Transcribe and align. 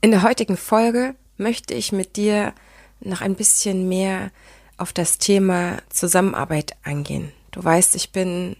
In 0.00 0.10
der 0.10 0.22
heutigen 0.22 0.56
Folge 0.56 1.14
möchte 1.36 1.74
ich 1.74 1.92
mit 1.92 2.16
dir 2.16 2.52
noch 3.00 3.20
ein 3.20 3.34
bisschen 3.34 3.88
mehr 3.88 4.30
auf 4.76 4.92
das 4.92 5.18
Thema 5.18 5.78
Zusammenarbeit 5.88 6.76
eingehen. 6.82 7.32
Du 7.50 7.64
weißt, 7.64 7.96
ich 7.96 8.12
bin 8.12 8.56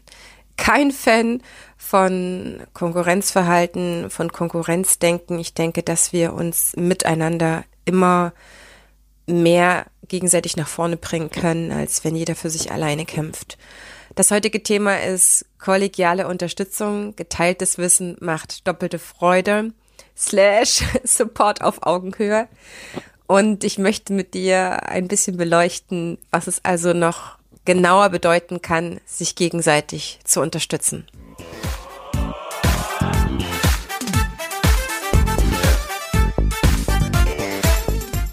kein 0.56 0.90
Fan 0.90 1.42
von 1.76 2.62
Konkurrenzverhalten, 2.72 4.08
von 4.10 4.32
Konkurrenzdenken. 4.32 5.38
Ich 5.38 5.52
denke, 5.52 5.82
dass 5.82 6.12
wir 6.12 6.32
uns 6.32 6.74
miteinander 6.76 7.64
immer 7.84 8.32
mehr 9.26 9.86
gegenseitig 10.08 10.56
nach 10.56 10.68
vorne 10.68 10.96
bringen 10.96 11.30
können, 11.30 11.72
als 11.72 12.04
wenn 12.04 12.16
jeder 12.16 12.34
für 12.34 12.48
sich 12.48 12.72
alleine 12.72 13.04
kämpft. 13.04 13.58
Das 14.14 14.30
heutige 14.30 14.62
Thema 14.62 15.02
ist 15.02 15.44
kollegiale 15.58 16.26
Unterstützung, 16.26 17.14
geteiltes 17.16 17.76
Wissen 17.76 18.16
macht 18.20 18.66
doppelte 18.66 18.98
Freude, 18.98 19.72
slash 20.16 20.82
Support 21.04 21.62
auf 21.62 21.82
Augenhöhe. 21.82 22.48
Und 23.26 23.64
ich 23.64 23.78
möchte 23.78 24.12
mit 24.12 24.34
dir 24.34 24.88
ein 24.88 25.08
bisschen 25.08 25.36
beleuchten, 25.36 26.18
was 26.30 26.46
es 26.46 26.64
also 26.64 26.92
noch 26.92 27.38
genauer 27.64 28.10
bedeuten 28.10 28.62
kann, 28.62 29.00
sich 29.04 29.34
gegenseitig 29.34 30.20
zu 30.24 30.40
unterstützen. 30.40 31.06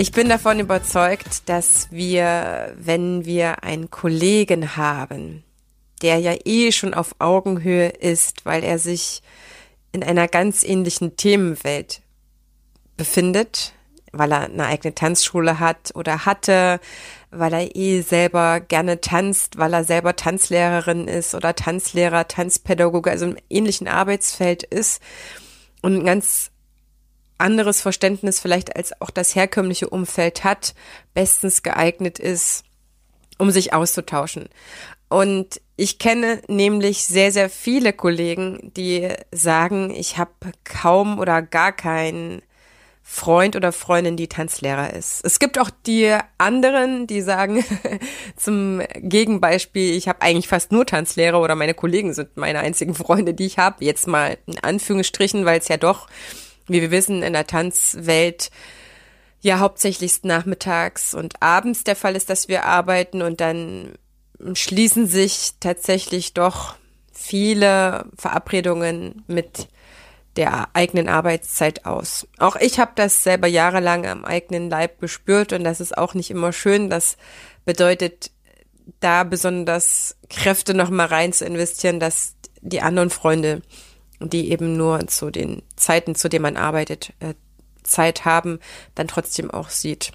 Ich 0.00 0.12
bin 0.12 0.28
davon 0.28 0.60
überzeugt, 0.60 1.48
dass 1.48 1.90
wir, 1.90 2.72
wenn 2.78 3.24
wir 3.24 3.64
einen 3.64 3.90
Kollegen 3.90 4.76
haben, 4.76 5.42
der 6.02 6.18
ja 6.18 6.36
eh 6.44 6.70
schon 6.70 6.94
auf 6.94 7.16
Augenhöhe 7.18 7.88
ist, 7.88 8.46
weil 8.46 8.62
er 8.62 8.78
sich 8.78 9.22
in 9.90 10.04
einer 10.04 10.28
ganz 10.28 10.62
ähnlichen 10.62 11.16
Themenwelt 11.16 12.00
befindet, 12.96 13.72
weil 14.12 14.30
er 14.30 14.42
eine 14.42 14.66
eigene 14.66 14.94
Tanzschule 14.94 15.58
hat 15.58 15.90
oder 15.96 16.24
hatte, 16.24 16.78
weil 17.32 17.52
er 17.52 17.74
eh 17.74 18.00
selber 18.02 18.60
gerne 18.60 19.00
tanzt, 19.00 19.58
weil 19.58 19.74
er 19.74 19.82
selber 19.82 20.14
Tanzlehrerin 20.14 21.08
ist 21.08 21.34
oder 21.34 21.56
Tanzlehrer, 21.56 22.28
Tanzpädagoge, 22.28 23.10
also 23.10 23.26
im 23.26 23.36
ähnlichen 23.50 23.88
Arbeitsfeld 23.88 24.62
ist 24.62 25.02
und 25.82 26.04
ganz 26.04 26.52
anderes 27.38 27.80
Verständnis 27.80 28.40
vielleicht 28.40 28.76
als 28.76 29.00
auch 29.00 29.10
das 29.10 29.34
herkömmliche 29.34 29.88
Umfeld 29.88 30.44
hat, 30.44 30.74
bestens 31.14 31.62
geeignet 31.62 32.18
ist, 32.18 32.64
um 33.38 33.50
sich 33.50 33.72
auszutauschen. 33.72 34.48
Und 35.08 35.60
ich 35.76 35.98
kenne 35.98 36.42
nämlich 36.48 37.04
sehr, 37.04 37.32
sehr 37.32 37.48
viele 37.48 37.92
Kollegen, 37.92 38.72
die 38.76 39.08
sagen, 39.32 39.90
ich 39.90 40.18
habe 40.18 40.32
kaum 40.64 41.18
oder 41.18 41.40
gar 41.40 41.72
keinen 41.72 42.42
Freund 43.10 43.56
oder 43.56 43.72
Freundin, 43.72 44.18
die 44.18 44.28
Tanzlehrer 44.28 44.92
ist. 44.92 45.24
Es 45.24 45.38
gibt 45.38 45.58
auch 45.58 45.70
die 45.86 46.14
anderen, 46.36 47.06
die 47.06 47.22
sagen, 47.22 47.64
zum 48.36 48.82
Gegenbeispiel, 48.96 49.94
ich 49.94 50.08
habe 50.08 50.20
eigentlich 50.20 50.46
fast 50.46 50.72
nur 50.72 50.84
Tanzlehrer 50.84 51.40
oder 51.40 51.54
meine 51.54 51.72
Kollegen 51.72 52.12
sind 52.12 52.36
meine 52.36 52.58
einzigen 52.58 52.94
Freunde, 52.94 53.32
die 53.32 53.46
ich 53.46 53.56
habe. 53.56 53.82
Jetzt 53.82 54.06
mal 54.06 54.36
in 54.46 54.58
Anführungsstrichen, 54.58 55.46
weil 55.46 55.58
es 55.58 55.68
ja 55.68 55.78
doch 55.78 56.06
wie 56.68 56.80
wir 56.80 56.90
wissen, 56.90 57.22
in 57.22 57.32
der 57.32 57.46
Tanzwelt 57.46 58.50
ja 59.40 59.58
hauptsächlich 59.58 60.22
nachmittags 60.24 61.14
und 61.14 61.42
abends 61.42 61.84
der 61.84 61.96
Fall 61.96 62.16
ist, 62.16 62.30
dass 62.30 62.48
wir 62.48 62.64
arbeiten 62.64 63.22
und 63.22 63.40
dann 63.40 63.92
schließen 64.54 65.06
sich 65.06 65.52
tatsächlich 65.60 66.34
doch 66.34 66.76
viele 67.12 68.06
Verabredungen 68.16 69.24
mit 69.26 69.68
der 70.36 70.68
eigenen 70.72 71.08
Arbeitszeit 71.08 71.84
aus. 71.84 72.28
Auch 72.38 72.54
ich 72.56 72.78
habe 72.78 72.92
das 72.94 73.24
selber 73.24 73.48
jahrelang 73.48 74.06
am 74.06 74.24
eigenen 74.24 74.70
Leib 74.70 75.00
gespürt 75.00 75.52
und 75.52 75.64
das 75.64 75.80
ist 75.80 75.98
auch 75.98 76.14
nicht 76.14 76.30
immer 76.30 76.52
schön. 76.52 76.90
Das 76.90 77.16
bedeutet, 77.64 78.30
da 79.00 79.24
besonders 79.24 80.16
Kräfte 80.30 80.74
noch 80.74 80.90
mal 80.90 81.06
rein 81.06 81.32
zu 81.32 81.44
investieren, 81.44 81.98
dass 81.98 82.36
die 82.60 82.80
anderen 82.80 83.10
Freunde 83.10 83.62
die 84.20 84.50
eben 84.50 84.76
nur 84.76 85.06
zu 85.06 85.30
den 85.30 85.62
Zeiten, 85.76 86.14
zu 86.14 86.28
denen 86.28 86.42
man 86.42 86.56
arbeitet, 86.56 87.12
äh, 87.20 87.34
Zeit 87.82 88.24
haben, 88.24 88.60
dann 88.94 89.08
trotzdem 89.08 89.50
auch 89.50 89.70
sieht. 89.70 90.12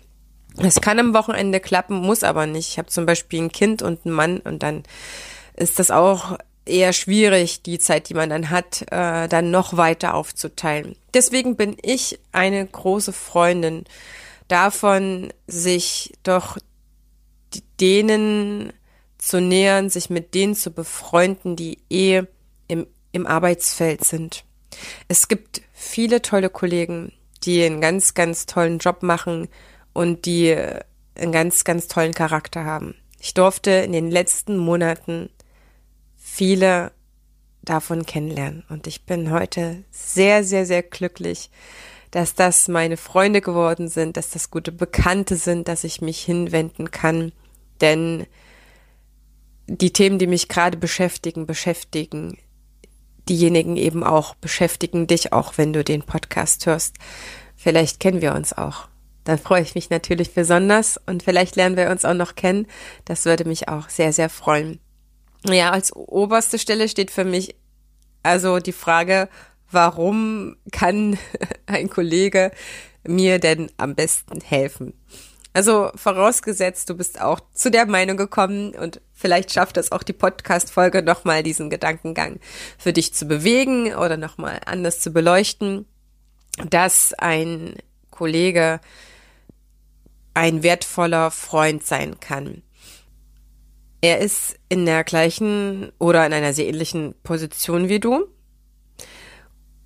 Es 0.58 0.81
kann 0.81 1.00
am 1.00 1.14
Wochenende 1.14 1.59
klappen, 1.59 1.97
muss 1.97 2.24
aber 2.24 2.46
nicht. 2.46 2.69
Ich 2.69 2.78
habe 2.78 2.90
zum 2.90 3.06
Beispiel 3.06 3.41
ein 3.41 3.52
Kind 3.52 3.81
und 3.81 4.06
einen 4.06 4.14
Mann 4.14 4.40
und 4.40 4.62
dann 4.62 4.84
ist 5.56 5.80
das 5.80 5.90
auch 5.90 6.38
eher 6.66 6.94
schwierig, 6.94 7.62
die 7.64 7.80
Zeit, 7.80 8.09
die 8.09 8.14
man 8.14 8.30
dann 8.30 8.50
hat, 8.50 8.84
äh, 8.91 9.28
dann 9.28 9.52
noch 9.52 9.75
weiter 9.78 10.14
aufzuteilen. 10.14 10.96
Deswegen 11.14 11.56
bin 11.56 11.75
ich 11.81 12.20
eine 12.31 12.66
große 12.66 13.14
Freundin 13.14 13.85
davon, 14.47 15.34
sich 15.47 16.14
doch 16.24 16.58
denen 17.80 18.72
zu 19.18 19.41
nähern, 19.41 19.90
sich 19.90 20.09
mit 20.09 20.34
denen 20.34 20.56
zu 20.56 20.72
befreunden, 20.72 21.56
die 21.56 21.80
eh 21.90 22.24
im 23.13 23.25
Arbeitsfeld 23.25 24.03
sind. 24.03 24.44
Es 25.07 25.29
gibt 25.29 25.62
viele 25.72 26.22
tolle 26.22 26.50
Kollegen, 26.50 27.13
die 27.44 27.63
einen 27.63 27.79
ganz, 27.79 28.13
ganz 28.13 28.46
tollen 28.46 28.79
Job 28.79 29.03
machen 29.03 29.47
und 29.94 30.25
die 30.25 30.53
einen 31.16 31.31
ganz, 31.31 31.63
ganz 31.63 31.88
tollen 31.88 32.13
Charakter 32.13 32.66
haben. 32.66 32.96
Ich 33.19 33.34
durfte 33.34 33.72
in 33.72 33.94
den 33.94 34.12
letzten 34.12 34.57
Monaten 34.57 35.29
viele 36.18 36.91
davon 37.62 38.06
kennenlernen 38.06 38.66
und 38.68 38.88
ich 38.88 39.06
bin 39.06 39.31
heute 39.31 39.84
sehr, 39.91 40.44
sehr, 40.44 40.66
sehr 40.66 40.84
glücklich, 40.84 41.50
dass 42.12 42.35
das 42.35 42.68
meine 42.68 42.97
Freunde 42.97 43.41
geworden 43.41 43.88
sind, 43.88 44.18
dass 44.18 44.31
das 44.31 44.52
gute 44.52 44.72
Bekannte 44.72 45.35
sind, 45.35 45.68
dass 45.68 45.84
ich 45.84 46.02
mich 46.02 46.22
hinwenden 46.22 46.91
kann, 46.91 47.31
denn 47.79 48.25
die 49.68 49.94
Themen, 49.94 50.19
die 50.19 50.28
mich 50.28 50.50
gerade 50.50 50.78
beschäftigen, 50.78 51.46
beschäftigen 51.46 52.38
diejenigen 53.29 53.78
eben 53.78 54.03
auch 54.03 54.35
beschäftigen 54.35 55.07
dich, 55.07 55.34
auch 55.34 55.57
wenn 55.57 55.73
du 55.73 55.84
den 55.84 56.03
Podcast 56.03 56.66
hörst. 56.66 56.95
Vielleicht 57.56 58.00
kennen 58.00 58.22
wir 58.22 58.34
uns 58.34 58.53
auch. 58.53 58.88
Dann 59.23 59.38
freue 59.38 59.61
ich 59.61 59.75
mich 59.75 59.89
natürlich 59.89 60.34
besonders 60.34 61.00
und 61.06 61.23
vielleicht 61.23 61.56
lernen 61.56 61.78
wir 61.78 61.89
uns 61.89 62.03
auch 62.03 62.13
noch 62.13 62.35
kennen. 62.35 62.67
Das 63.06 63.25
würde 63.25 63.45
mich 63.45 63.69
auch 63.69 63.89
sehr, 63.89 64.11
sehr 64.11 64.29
freuen. 64.29 64.79
Ja, 65.45 65.72
als 65.72 65.95
oberste 65.95 66.59
Stelle 66.59 66.89
steht 66.89 67.11
für 67.11 67.23
mich 67.23 67.56
also 68.22 68.59
die 68.59 68.73
Frage, 68.73 69.29
warum 69.72 70.55
kann 70.72 71.17
ein 71.66 71.90
Kollege 71.90 72.51
mir 73.05 73.40
denn 73.40 73.69
am 73.78 73.95
besten 73.95 74.41
helfen? 74.41 74.94
Also 75.53 75.91
vorausgesetzt, 75.94 76.90
du 76.90 76.96
bist 76.96 77.22
auch 77.22 77.40
zu 77.53 77.69
der 77.69 77.86
Meinung 77.86 78.18
gekommen 78.18 78.74
und 78.74 79.02
vielleicht 79.14 79.53
schafft 79.53 79.78
es 79.78 79.91
auch 79.91 80.02
die 80.02 80.14
Podcast-Folge 80.14 81.03
nochmal 81.03 81.44
diesen 81.44 81.69
Gedankengang 81.69 82.40
für 82.80 82.91
dich 82.91 83.14
zu 83.14 83.28
bewegen 83.28 83.94
oder 83.94 84.18
nochmal 84.18 84.62
anders 84.66 85.00
zu 85.00 85.12
beleuchten, 85.12 85.86
dass 86.69 87.14
ein 87.14 87.75
Kollege 88.09 88.81
ein 90.34 90.64
wertvoller 90.64 91.30
Freund 91.30 91.85
sein 91.85 92.20
kann. 92.20 92.64
Er 94.02 94.20
ist 94.20 94.55
in 94.70 94.88
der 94.88 95.03
gleichen 95.03 95.91
oder 96.00 96.26
in 96.26 96.34
einer 96.34 96.53
sehr 96.53 96.67
ähnlichen 96.67 97.14
Position 97.22 97.90
wie 97.90 98.00
du 98.00 98.26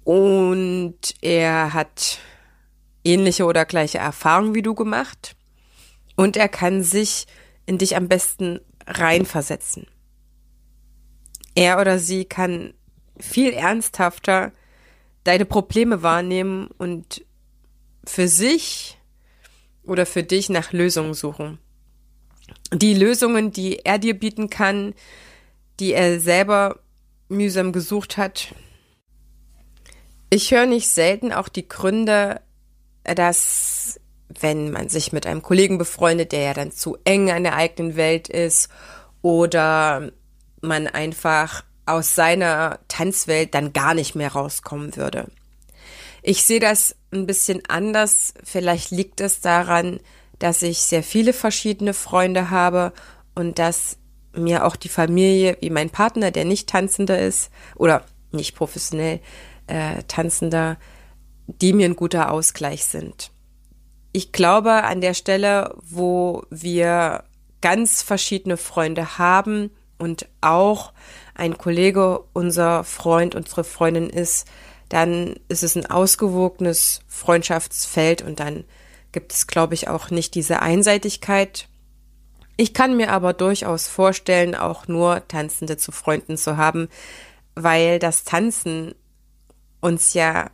und 0.05 0.97
er 1.21 1.73
hat 1.73 2.19
ähnliche 3.03 3.43
oder 3.45 3.65
gleiche 3.65 3.97
Erfahrungen 3.97 4.55
wie 4.55 4.61
du 4.61 4.73
gemacht 4.73 5.36
und 6.17 6.35
er 6.35 6.49
kann 6.49 6.83
sich 6.83 7.27
in 7.65 7.77
dich 7.77 7.95
am 7.95 8.09
besten 8.09 8.59
reinversetzen. 8.85 9.87
Er 11.55 11.79
oder 11.79 11.99
sie 11.99 12.25
kann 12.25 12.73
viel 13.19 13.53
ernsthafter 13.53 14.51
deine 15.23 15.45
Probleme 15.45 16.03
wahrnehmen 16.03 16.67
und 16.77 17.25
für 18.05 18.27
sich 18.27 18.97
oder 19.83 20.05
für 20.05 20.23
dich 20.23 20.49
nach 20.49 20.73
Lösungen 20.73 21.13
suchen. 21.13 21.59
Die 22.73 22.93
Lösungen, 22.93 23.51
die 23.51 23.79
er 23.79 23.99
dir 23.99 24.17
bieten 24.17 24.49
kann, 24.49 24.93
die 25.79 25.93
er 25.93 26.19
selber 26.19 26.79
mühsam 27.29 27.71
gesucht 27.71 28.17
hat. 28.17 28.55
Ich 30.29 30.51
höre 30.51 30.65
nicht 30.65 30.89
selten 30.89 31.31
auch 31.31 31.49
die 31.49 31.67
Gründe, 31.67 32.41
dass 33.03 33.99
wenn 34.29 34.71
man 34.71 34.89
sich 34.89 35.11
mit 35.13 35.25
einem 35.25 35.41
Kollegen 35.41 35.77
befreundet, 35.77 36.31
der 36.31 36.41
ja 36.41 36.53
dann 36.53 36.71
zu 36.71 36.97
eng 37.03 37.31
an 37.31 37.43
der 37.43 37.55
eigenen 37.55 37.95
Welt 37.95 38.27
ist 38.27 38.69
oder 39.21 40.11
man 40.61 40.87
einfach 40.87 41.63
aus 41.85 42.15
seiner 42.15 42.79
Tanzwelt 42.87 43.53
dann 43.53 43.73
gar 43.73 43.93
nicht 43.93 44.15
mehr 44.15 44.33
rauskommen 44.33 44.95
würde. 44.95 45.27
Ich 46.21 46.43
sehe 46.43 46.59
das 46.59 46.95
ein 47.11 47.25
bisschen 47.25 47.63
anders. 47.69 48.33
Vielleicht 48.43 48.91
liegt 48.91 49.21
es 49.21 49.39
daran, 49.39 50.01
dass 50.39 50.61
ich 50.61 50.79
sehr 50.79 51.03
viele 51.03 51.31
verschiedene 51.31 51.93
Freunde 51.93 52.49
habe 52.49 52.91
und 53.33 53.59
dass 53.59 53.97
mir 54.33 54.65
auch 54.65 54.75
die 54.75 54.89
Familie, 54.89 55.57
wie 55.61 55.69
mein 55.69 55.89
Partner, 55.89 56.31
der 56.31 56.45
nicht 56.45 56.69
Tanzender 56.69 57.19
ist 57.19 57.49
oder 57.75 58.03
nicht 58.31 58.55
professionell 58.55 59.21
äh, 59.67 60.03
Tanzender, 60.07 60.77
die 61.47 61.73
mir 61.73 61.85
ein 61.85 61.95
guter 61.95 62.31
Ausgleich 62.31 62.85
sind. 62.85 63.31
Ich 64.17 64.31
glaube, 64.31 64.83
an 64.83 64.99
der 64.99 65.13
Stelle, 65.13 65.75
wo 65.79 66.41
wir 66.49 67.23
ganz 67.61 68.01
verschiedene 68.01 68.57
Freunde 68.57 69.19
haben 69.19 69.69
und 69.99 70.27
auch 70.41 70.91
ein 71.35 71.59
Kollege 71.59 72.23
unser 72.33 72.83
Freund, 72.83 73.35
unsere 73.35 73.63
Freundin 73.63 74.09
ist, 74.09 74.47
dann 74.89 75.35
ist 75.49 75.61
es 75.61 75.75
ein 75.75 75.85
ausgewogenes 75.85 77.01
Freundschaftsfeld 77.07 78.23
und 78.23 78.39
dann 78.39 78.63
gibt 79.11 79.33
es, 79.33 79.45
glaube 79.45 79.75
ich, 79.75 79.87
auch 79.87 80.09
nicht 80.09 80.33
diese 80.33 80.63
Einseitigkeit. 80.63 81.67
Ich 82.55 82.73
kann 82.73 82.97
mir 82.97 83.11
aber 83.11 83.33
durchaus 83.33 83.87
vorstellen, 83.87 84.55
auch 84.55 84.87
nur 84.87 85.27
Tanzende 85.27 85.77
zu 85.77 85.91
Freunden 85.91 86.37
zu 86.37 86.57
haben, 86.57 86.89
weil 87.53 87.99
das 87.99 88.23
Tanzen 88.23 88.95
uns 89.79 90.15
ja 90.15 90.49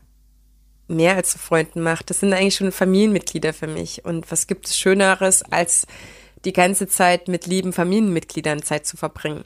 mehr 0.87 1.15
als 1.15 1.31
zu 1.31 1.39
Freunden 1.39 1.81
macht. 1.81 2.09
Das 2.09 2.19
sind 2.19 2.33
eigentlich 2.33 2.55
schon 2.55 2.71
Familienmitglieder 2.71 3.53
für 3.53 3.67
mich. 3.67 4.05
Und 4.05 4.31
was 4.31 4.47
gibt 4.47 4.67
es 4.67 4.77
Schöneres, 4.77 5.43
als 5.43 5.87
die 6.45 6.53
ganze 6.53 6.87
Zeit 6.87 7.27
mit 7.27 7.45
lieben 7.45 7.73
Familienmitgliedern 7.73 8.61
Zeit 8.63 8.85
zu 8.85 8.97
verbringen? 8.97 9.45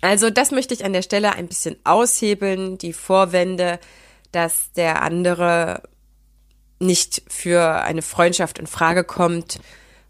Also 0.00 0.30
das 0.30 0.50
möchte 0.50 0.74
ich 0.74 0.84
an 0.84 0.92
der 0.92 1.02
Stelle 1.02 1.34
ein 1.34 1.46
bisschen 1.46 1.76
aushebeln, 1.84 2.78
die 2.78 2.92
Vorwände, 2.92 3.78
dass 4.32 4.72
der 4.72 5.02
andere 5.02 5.82
nicht 6.78 7.22
für 7.28 7.82
eine 7.82 8.02
Freundschaft 8.02 8.58
in 8.58 8.66
Frage 8.66 9.04
kommt, 9.04 9.60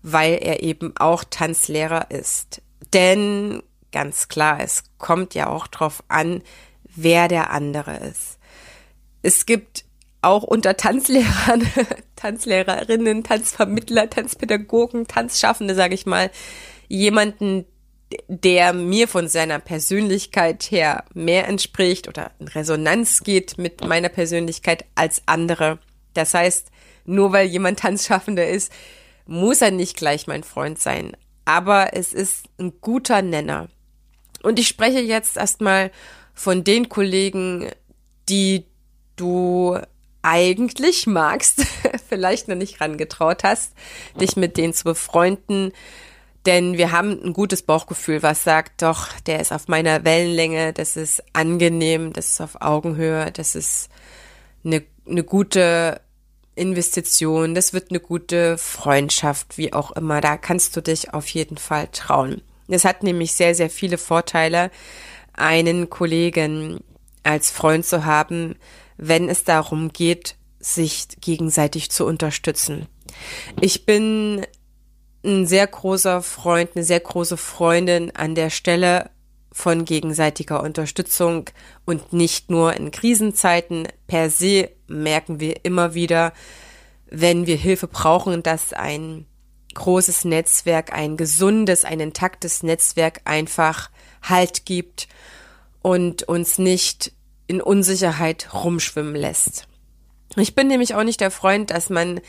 weil 0.03 0.39
er 0.41 0.63
eben 0.63 0.95
auch 0.97 1.25
Tanzlehrer 1.25 2.11
ist. 2.11 2.63
Denn 2.93 3.63
ganz 3.91 4.29
klar, 4.29 4.61
es 4.61 4.85
kommt 4.99 5.35
ja 5.35 5.49
auch 5.49 5.67
drauf 5.67 6.03
an, 6.09 6.43
wer 6.95 7.29
der 7.29 7.51
andere 7.51 7.97
ist. 7.97 8.39
Es 9.23 9.47
gibt 9.47 9.85
auch 10.25 10.43
unter 10.43 10.77
Tanzlehrern, 10.77 11.67
Tanzlehrerinnen, 12.17 13.25
Tanzvermittler, 13.25 14.11
Tanzpädagogen, 14.11 15.07
Tanzschaffende, 15.07 15.75
sage 15.75 15.95
ich 15.95 16.07
mal, 16.07 16.31
jemanden, 16.89 17.67
der 18.29 18.73
mir 18.73 19.09
von 19.09 19.29
seiner 19.29 19.59
Persönlichkeit 19.59 20.71
her 20.71 21.05
mehr 21.15 21.49
entspricht 21.49 22.09
oder 22.09 22.31
in 22.39 22.49
Resonanz 22.49 23.23
geht 23.23 23.59
mit 23.59 23.85
meiner 23.85 24.09
Persönlichkeit 24.09 24.85
als 24.95 25.23
andere. 25.27 25.79
Das 26.13 26.35
heißt, 26.35 26.69
nur 27.05 27.33
weil 27.33 27.47
jemand 27.47 27.81
Tanzschaffender 27.81 28.47
ist, 28.47 28.73
muss 29.27 29.63
er 29.63 29.71
nicht 29.71 29.97
gleich 29.97 30.27
mein 30.27 30.45
Freund 30.45 30.79
sein. 30.79 31.17
Aber 31.45 31.95
es 31.95 32.13
ist 32.13 32.47
ein 32.59 32.75
guter 32.81 33.23
Nenner. 33.23 33.69
Und 34.43 34.59
ich 34.59 34.69
spreche 34.69 35.01
jetzt 35.01 35.37
erstmal 35.37 35.91
von 36.35 36.65
den 36.65 36.89
Kollegen, 36.89 37.71
die 38.29 38.67
du 39.17 39.79
eigentlich 40.25 41.07
magst, 41.07 41.63
vielleicht 42.09 42.49
noch 42.49 42.57
nicht 42.57 42.81
rangetraut 42.81 43.45
hast, 43.45 43.73
dich 44.21 44.37
mit 44.37 44.57
denen 44.57 44.73
zu 44.73 44.85
befreunden. 44.85 45.73
Denn 46.47 46.77
wir 46.77 46.93
haben 46.93 47.23
ein 47.23 47.33
gutes 47.33 47.63
Bauchgefühl, 47.63 48.23
was 48.23 48.45
sagt, 48.45 48.83
doch, 48.83 49.09
der 49.27 49.41
ist 49.41 49.53
auf 49.53 49.69
meiner 49.69 50.05
Wellenlänge, 50.05 50.73
das 50.73 50.97
ist 50.97 51.23
angenehm, 51.33 52.13
das 52.13 52.29
ist 52.29 52.41
auf 52.41 52.61
Augenhöhe, 52.61 53.31
das 53.33 53.55
ist 53.55 53.89
eine, 54.65 54.83
eine 55.09 55.25
gute 55.25 56.01
Investition, 56.55 57.55
das 57.55 57.73
wird 57.73 57.91
eine 57.91 58.01
gute 58.01 58.59
Freundschaft, 58.59 59.57
wie 59.57 59.73
auch 59.73 59.91
immer. 59.93 60.21
Da 60.21 60.37
kannst 60.37 60.77
du 60.77 60.83
dich 60.83 61.15
auf 61.15 61.29
jeden 61.29 61.57
Fall 61.57 61.89
trauen. 61.93 62.43
Es 62.69 62.85
hat 62.85 63.03
nämlich 63.03 63.33
sehr, 63.33 63.55
sehr 63.55 63.71
viele 63.71 63.99
Vorteile, 63.99 64.71
einen 65.33 65.91
Kollegen 65.91 66.81
als 67.23 67.51
Freund 67.51 67.85
zu 67.85 68.05
haben, 68.05 68.57
wenn 68.97 69.29
es 69.29 69.45
darum 69.45 69.93
geht, 69.93 70.37
sich 70.59 71.09
gegenseitig 71.21 71.91
zu 71.91 72.07
unterstützen. 72.07 72.87
Ich 73.61 73.87
bin 73.87 74.47
ein 75.25 75.47
sehr 75.47 75.67
großer 75.67 76.23
Freund, 76.23 76.71
eine 76.75 76.85
sehr 76.85 77.01
große 77.01 77.37
Freundin 77.37 78.15
an 78.15 78.35
der 78.35 78.51
Stelle 78.51 79.11
von 79.53 79.85
gegenseitiger 79.85 80.63
Unterstützung 80.63 81.49
und 81.85 82.13
nicht 82.13 82.51
nur 82.51 82.75
in 82.75 82.91
Krisenzeiten. 82.91 83.87
Per 84.07 84.29
se 84.31 84.71
merken 84.89 85.39
wir 85.39 85.65
immer 85.65 85.95
wieder, 85.95 86.33
wenn 87.09 87.47
wir 87.47 87.57
Hilfe 87.57 87.87
brauchen, 87.87 88.43
dass 88.43 88.73
ein 88.73 89.27
großes 89.75 90.25
Netzwerk, 90.25 90.93
ein 90.93 91.17
gesundes, 91.17 91.85
ein 91.85 92.01
intaktes 92.01 92.63
Netzwerk 92.63 93.21
einfach 93.25 93.91
Halt 94.23 94.67
gibt 94.67 95.09
und 95.83 96.23
uns 96.25 96.59
nicht 96.59 97.13
in 97.47 97.61
Unsicherheit 97.61 98.53
rumschwimmen 98.55 99.15
lässt. 99.15 99.67
Ich 100.37 100.55
bin 100.55 100.67
nämlich 100.69 100.95
auch 100.95 101.05
nicht 101.05 101.21
der 101.21 101.31
Freund, 101.31 101.71
dass 101.71 101.91
man 101.91 102.21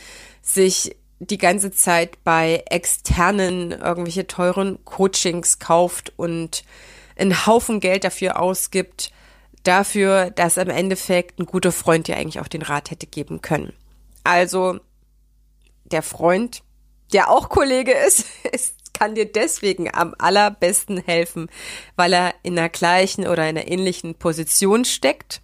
sich 0.42 0.96
die 1.18 1.38
ganze 1.38 1.70
Zeit 1.70 2.22
bei 2.24 2.62
externen 2.66 3.72
irgendwelche 3.72 4.26
teuren 4.26 4.84
Coachings 4.84 5.58
kauft 5.58 6.12
und 6.16 6.62
einen 7.16 7.46
Haufen 7.46 7.80
Geld 7.80 8.04
dafür 8.04 8.38
ausgibt, 8.38 9.10
dafür, 9.62 10.30
dass 10.30 10.58
im 10.58 10.68
Endeffekt 10.68 11.38
ein 11.38 11.46
guter 11.46 11.72
Freund 11.72 12.06
dir 12.06 12.16
eigentlich 12.16 12.40
auch 12.40 12.48
den 12.48 12.62
Rat 12.62 12.90
hätte 12.90 13.06
geben 13.06 13.40
können. 13.40 13.72
Also 14.24 14.78
der 15.84 16.02
Freund, 16.02 16.62
der 17.12 17.30
auch 17.30 17.48
Kollege 17.48 17.92
ist, 18.06 18.26
ist 18.52 18.75
kann 18.96 19.14
dir 19.14 19.30
deswegen 19.30 19.92
am 19.92 20.14
allerbesten 20.18 20.98
helfen, 20.98 21.48
weil 21.96 22.12
er 22.12 22.34
in 22.42 22.56
der 22.56 22.70
gleichen 22.70 23.26
oder 23.26 23.48
in 23.48 23.58
einer 23.58 23.68
ähnlichen 23.68 24.14
Position 24.14 24.84
steckt, 24.84 25.42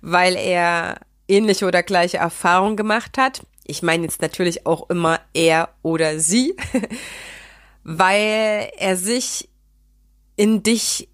weil 0.00 0.34
er 0.36 1.00
ähnliche 1.28 1.66
oder 1.66 1.82
gleiche 1.82 2.16
Erfahrungen 2.16 2.76
gemacht 2.76 3.18
hat. 3.18 3.46
Ich 3.64 3.82
meine 3.82 4.04
jetzt 4.04 4.20
natürlich 4.20 4.66
auch 4.66 4.90
immer 4.90 5.20
er 5.32 5.68
oder 5.82 6.18
sie, 6.18 6.56
weil 7.84 8.70
er 8.76 8.96
sich 8.96 9.48
in 10.36 10.62
dich 10.62 11.08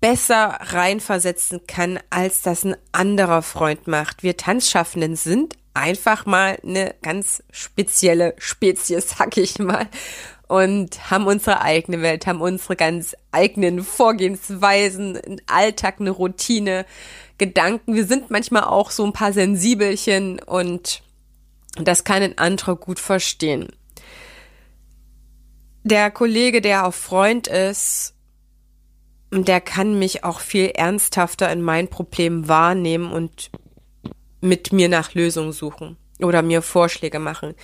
besser 0.00 0.58
reinversetzen 0.60 1.66
kann, 1.66 2.00
als 2.10 2.42
das 2.42 2.64
ein 2.64 2.76
anderer 2.92 3.42
Freund 3.42 3.86
macht. 3.86 4.22
Wir 4.22 4.36
Tanzschaffenden 4.36 5.16
sind 5.16 5.56
einfach 5.74 6.26
mal 6.26 6.58
eine 6.62 6.94
ganz 7.02 7.42
spezielle 7.50 8.34
Spezies, 8.38 9.10
sag 9.18 9.36
ich 9.36 9.58
mal 9.58 9.88
und 10.52 11.10
haben 11.10 11.26
unsere 11.26 11.62
eigene 11.62 12.02
Welt, 12.02 12.26
haben 12.26 12.42
unsere 12.42 12.76
ganz 12.76 13.16
eigenen 13.30 13.82
Vorgehensweisen, 13.82 15.16
einen 15.16 15.40
Alltag, 15.46 15.96
eine 15.98 16.10
Routine, 16.10 16.84
Gedanken. 17.38 17.94
Wir 17.94 18.04
sind 18.04 18.30
manchmal 18.30 18.64
auch 18.64 18.90
so 18.90 19.02
ein 19.02 19.14
paar 19.14 19.32
Sensibelchen 19.32 20.40
und 20.40 21.02
das 21.76 22.04
kann 22.04 22.22
ein 22.22 22.36
anderer 22.36 22.76
gut 22.76 23.00
verstehen. 23.00 23.68
Der 25.84 26.10
Kollege, 26.10 26.60
der 26.60 26.86
auch 26.86 26.92
Freund 26.92 27.46
ist, 27.46 28.12
der 29.30 29.62
kann 29.62 29.98
mich 29.98 30.22
auch 30.22 30.40
viel 30.40 30.66
ernsthafter 30.66 31.50
in 31.50 31.62
mein 31.62 31.88
Problem 31.88 32.46
wahrnehmen 32.46 33.10
und 33.10 33.50
mit 34.42 34.70
mir 34.70 34.90
nach 34.90 35.14
Lösungen 35.14 35.52
suchen 35.52 35.96
oder 36.20 36.42
mir 36.42 36.60
Vorschläge 36.60 37.20
machen. 37.20 37.54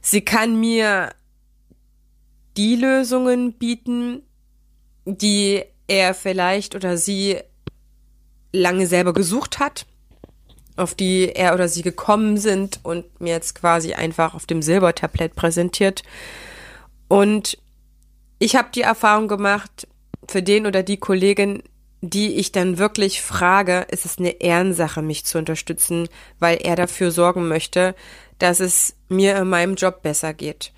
Sie 0.00 0.22
kann 0.22 0.58
mir 0.58 1.12
die 2.56 2.76
Lösungen 2.76 3.52
bieten, 3.52 4.22
die 5.04 5.62
er 5.86 6.14
vielleicht 6.14 6.74
oder 6.74 6.96
sie 6.96 7.38
lange 8.52 8.86
selber 8.86 9.12
gesucht 9.12 9.58
hat, 9.58 9.86
auf 10.76 10.94
die 10.94 11.30
er 11.34 11.54
oder 11.54 11.68
sie 11.68 11.82
gekommen 11.82 12.38
sind 12.38 12.80
und 12.82 13.20
mir 13.20 13.34
jetzt 13.34 13.54
quasi 13.54 13.94
einfach 13.94 14.34
auf 14.34 14.46
dem 14.46 14.62
Silbertablett 14.62 15.34
präsentiert. 15.34 16.02
Und 17.08 17.58
ich 18.38 18.56
habe 18.56 18.68
die 18.74 18.82
Erfahrung 18.82 19.28
gemacht, 19.28 19.86
für 20.28 20.42
den 20.42 20.66
oder 20.66 20.82
die 20.82 20.96
Kollegin, 20.96 21.62
die 22.00 22.34
ich 22.34 22.52
dann 22.52 22.78
wirklich 22.78 23.22
frage, 23.22 23.86
ist 23.90 24.04
es 24.04 24.18
eine 24.18 24.40
Ehrensache, 24.40 25.02
mich 25.02 25.24
zu 25.24 25.38
unterstützen, 25.38 26.08
weil 26.38 26.58
er 26.62 26.76
dafür 26.76 27.10
sorgen 27.10 27.48
möchte, 27.48 27.94
dass 28.38 28.60
es 28.60 28.96
mir 29.08 29.36
in 29.36 29.48
meinem 29.48 29.76
Job 29.76 30.02
besser 30.02 30.34
geht. 30.34 30.72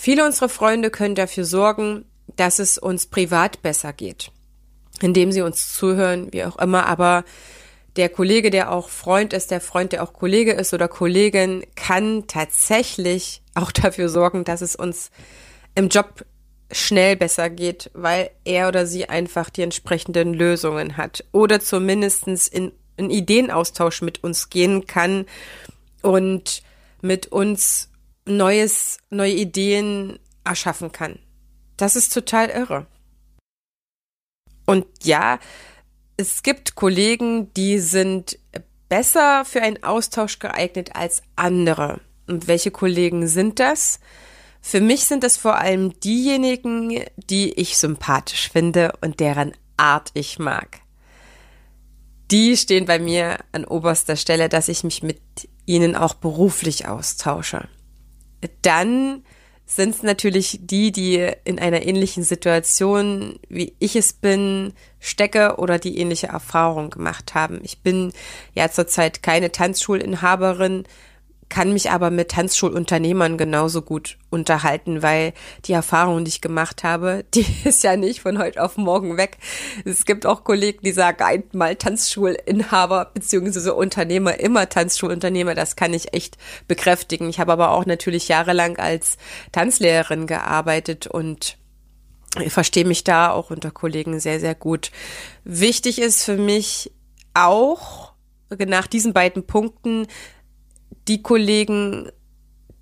Viele 0.00 0.24
unserer 0.24 0.48
Freunde 0.48 0.90
können 0.90 1.16
dafür 1.16 1.44
sorgen, 1.44 2.04
dass 2.36 2.60
es 2.60 2.78
uns 2.78 3.06
privat 3.06 3.62
besser 3.62 3.92
geht, 3.92 4.30
indem 5.00 5.32
sie 5.32 5.42
uns 5.42 5.72
zuhören, 5.74 6.32
wie 6.32 6.44
auch 6.44 6.56
immer, 6.56 6.86
aber 6.86 7.24
der 7.96 8.08
Kollege, 8.08 8.50
der 8.50 8.70
auch 8.70 8.90
Freund 8.90 9.32
ist, 9.32 9.50
der 9.50 9.60
Freund, 9.60 9.90
der 9.90 10.04
auch 10.04 10.12
Kollege 10.12 10.52
ist 10.52 10.72
oder 10.72 10.86
Kollegin, 10.86 11.66
kann 11.74 12.28
tatsächlich 12.28 13.42
auch 13.54 13.72
dafür 13.72 14.08
sorgen, 14.08 14.44
dass 14.44 14.60
es 14.60 14.76
uns 14.76 15.10
im 15.74 15.88
Job 15.88 16.24
schnell 16.70 17.16
besser 17.16 17.50
geht, 17.50 17.90
weil 17.92 18.30
er 18.44 18.68
oder 18.68 18.86
sie 18.86 19.08
einfach 19.08 19.50
die 19.50 19.62
entsprechenden 19.62 20.32
Lösungen 20.32 20.96
hat 20.96 21.24
oder 21.32 21.58
zumindestens 21.58 22.46
in, 22.46 22.70
in 22.96 23.10
Ideenaustausch 23.10 24.02
mit 24.02 24.22
uns 24.22 24.48
gehen 24.48 24.86
kann 24.86 25.26
und 26.02 26.62
mit 27.02 27.26
uns 27.26 27.87
neues, 28.28 28.98
neue 29.10 29.32
Ideen 29.32 30.18
erschaffen 30.44 30.92
kann. 30.92 31.18
Das 31.76 31.96
ist 31.96 32.12
total 32.12 32.48
irre. 32.50 32.86
Und 34.66 34.86
ja, 35.02 35.38
es 36.16 36.42
gibt 36.42 36.74
Kollegen, 36.74 37.52
die 37.54 37.78
sind 37.78 38.38
besser 38.88 39.44
für 39.44 39.62
einen 39.62 39.82
Austausch 39.82 40.38
geeignet 40.38 40.94
als 40.94 41.22
andere. 41.36 42.00
Und 42.26 42.48
welche 42.48 42.70
Kollegen 42.70 43.28
sind 43.28 43.58
das? 43.60 44.00
Für 44.60 44.80
mich 44.80 45.04
sind 45.04 45.24
es 45.24 45.36
vor 45.36 45.56
allem 45.56 45.98
diejenigen, 46.00 47.02
die 47.16 47.52
ich 47.54 47.78
sympathisch 47.78 48.50
finde 48.50 48.92
und 49.00 49.20
deren 49.20 49.52
Art 49.76 50.10
ich 50.14 50.38
mag. 50.38 50.80
Die 52.30 52.56
stehen 52.56 52.84
bei 52.84 52.98
mir 52.98 53.38
an 53.52 53.64
oberster 53.64 54.16
Stelle, 54.16 54.48
dass 54.48 54.68
ich 54.68 54.84
mich 54.84 55.02
mit 55.02 55.20
ihnen 55.64 55.96
auch 55.96 56.14
beruflich 56.14 56.86
austausche. 56.86 57.68
Dann 58.62 59.22
sind 59.66 59.94
es 59.94 60.02
natürlich 60.02 60.60
die, 60.62 60.92
die 60.92 61.30
in 61.44 61.58
einer 61.58 61.82
ähnlichen 61.82 62.22
Situation, 62.22 63.38
wie 63.50 63.74
ich 63.78 63.96
es 63.96 64.14
bin, 64.14 64.72
stecke 64.98 65.56
oder 65.58 65.78
die 65.78 65.98
ähnliche 65.98 66.28
Erfahrung 66.28 66.88
gemacht 66.88 67.34
haben. 67.34 67.60
Ich 67.62 67.80
bin 67.82 68.12
ja 68.54 68.70
zurzeit 68.70 69.22
keine 69.22 69.52
Tanzschulinhaberin, 69.52 70.84
kann 71.48 71.72
mich 71.72 71.90
aber 71.90 72.10
mit 72.10 72.30
Tanzschulunternehmern 72.30 73.38
genauso 73.38 73.82
gut 73.82 74.18
unterhalten, 74.30 75.02
weil 75.02 75.32
die 75.64 75.72
Erfahrung, 75.72 76.24
die 76.24 76.30
ich 76.30 76.40
gemacht 76.40 76.84
habe, 76.84 77.24
die 77.34 77.46
ist 77.64 77.82
ja 77.82 77.96
nicht 77.96 78.20
von 78.20 78.38
heute 78.38 78.62
auf 78.62 78.76
morgen 78.76 79.16
weg. 79.16 79.38
Es 79.84 80.04
gibt 80.04 80.26
auch 80.26 80.44
Kollegen, 80.44 80.80
die 80.82 80.92
sagen 80.92 81.22
einmal 81.22 81.76
Tanzschulinhaber 81.76 83.10
beziehungsweise 83.14 83.74
Unternehmer, 83.74 84.38
immer 84.38 84.68
Tanzschulunternehmer. 84.68 85.54
Das 85.54 85.76
kann 85.76 85.94
ich 85.94 86.14
echt 86.14 86.36
bekräftigen. 86.66 87.28
Ich 87.28 87.40
habe 87.40 87.52
aber 87.52 87.70
auch 87.70 87.86
natürlich 87.86 88.28
jahrelang 88.28 88.78
als 88.78 89.16
Tanzlehrerin 89.52 90.26
gearbeitet 90.26 91.06
und 91.06 91.56
ich 92.40 92.52
verstehe 92.52 92.84
mich 92.84 93.04
da 93.04 93.30
auch 93.30 93.50
unter 93.50 93.70
Kollegen 93.70 94.20
sehr, 94.20 94.38
sehr 94.38 94.54
gut. 94.54 94.90
Wichtig 95.44 95.98
ist 95.98 96.24
für 96.24 96.36
mich 96.36 96.92
auch 97.34 98.12
nach 98.50 98.86
diesen 98.86 99.12
beiden 99.12 99.46
Punkten, 99.46 100.06
die 101.08 101.22
Kollegen, 101.22 102.10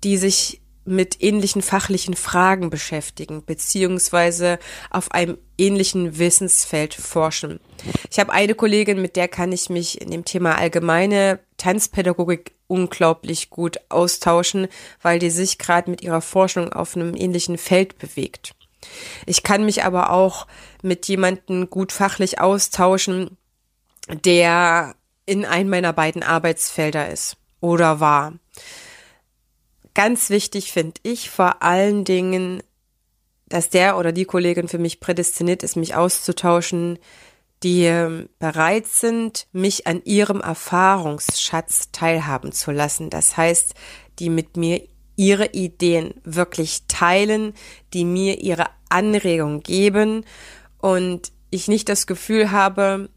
die 0.03 0.17
sich 0.17 0.61
mit 0.87 1.21
ähnlichen 1.21 1.61
fachlichen 1.61 2.15
Fragen 2.15 2.69
beschäftigen, 2.69 3.43
beziehungsweise 3.45 4.57
auf 4.89 5.11
einem 5.11 5.37
ähnlichen 5.57 6.17
Wissensfeld 6.17 6.93
forschen. 6.93 7.59
Ich 8.09 8.19
habe 8.19 8.31
eine 8.31 8.55
Kollegin, 8.55 9.01
mit 9.01 9.17
der 9.17 9.27
kann 9.27 9.51
ich 9.51 9.69
mich 9.69 10.01
in 10.01 10.11
dem 10.11 10.23
Thema 10.23 10.57
allgemeine 10.57 11.39
Tanzpädagogik 11.57 12.53
unglaublich 12.67 13.49
gut 13.49 13.77
austauschen, 13.89 14.67
weil 15.01 15.19
die 15.19 15.29
sich 15.29 15.57
gerade 15.57 15.89
mit 15.89 16.01
ihrer 16.01 16.21
Forschung 16.21 16.71
auf 16.71 16.95
einem 16.95 17.15
ähnlichen 17.15 17.57
Feld 17.57 17.97
bewegt. 17.97 18.53
Ich 19.25 19.43
kann 19.43 19.65
mich 19.65 19.83
aber 19.83 20.11
auch 20.11 20.47
mit 20.81 21.07
jemandem 21.07 21.69
gut 21.69 21.91
fachlich 21.91 22.39
austauschen, 22.39 23.37
der 24.07 24.95
in 25.25 25.43
einem 25.43 25.69
meiner 25.69 25.91
beiden 25.91 26.23
Arbeitsfelder 26.23 27.09
ist 27.09 27.35
oder 27.59 27.99
war. 27.99 28.33
Ganz 29.93 30.29
wichtig 30.29 30.71
finde 30.71 30.99
ich 31.03 31.29
vor 31.29 31.63
allen 31.63 32.03
Dingen, 32.03 32.61
dass 33.49 33.69
der 33.69 33.97
oder 33.97 34.11
die 34.11 34.25
Kollegin 34.25 34.67
für 34.67 34.77
mich 34.77 34.99
prädestiniert 34.99 35.63
ist, 35.63 35.75
mich 35.75 35.95
auszutauschen, 35.95 36.99
die 37.63 37.85
ähm, 37.85 38.29
bereit 38.39 38.87
sind, 38.87 39.47
mich 39.51 39.87
an 39.87 40.01
ihrem 40.03 40.41
Erfahrungsschatz 40.41 41.91
teilhaben 41.91 42.51
zu 42.51 42.71
lassen. 42.71 43.09
Das 43.09 43.35
heißt, 43.35 43.73
die 44.19 44.29
mit 44.29 44.57
mir 44.57 44.87
ihre 45.15 45.47
Ideen 45.47 46.13
wirklich 46.23 46.83
teilen, 46.87 47.53
die 47.93 48.05
mir 48.05 48.39
ihre 48.39 48.67
Anregung 48.89 49.61
geben 49.61 50.23
und 50.77 51.31
ich 51.49 51.67
nicht 51.67 51.89
das 51.89 52.05
Gefühl 52.05 52.51
habe, 52.51 53.09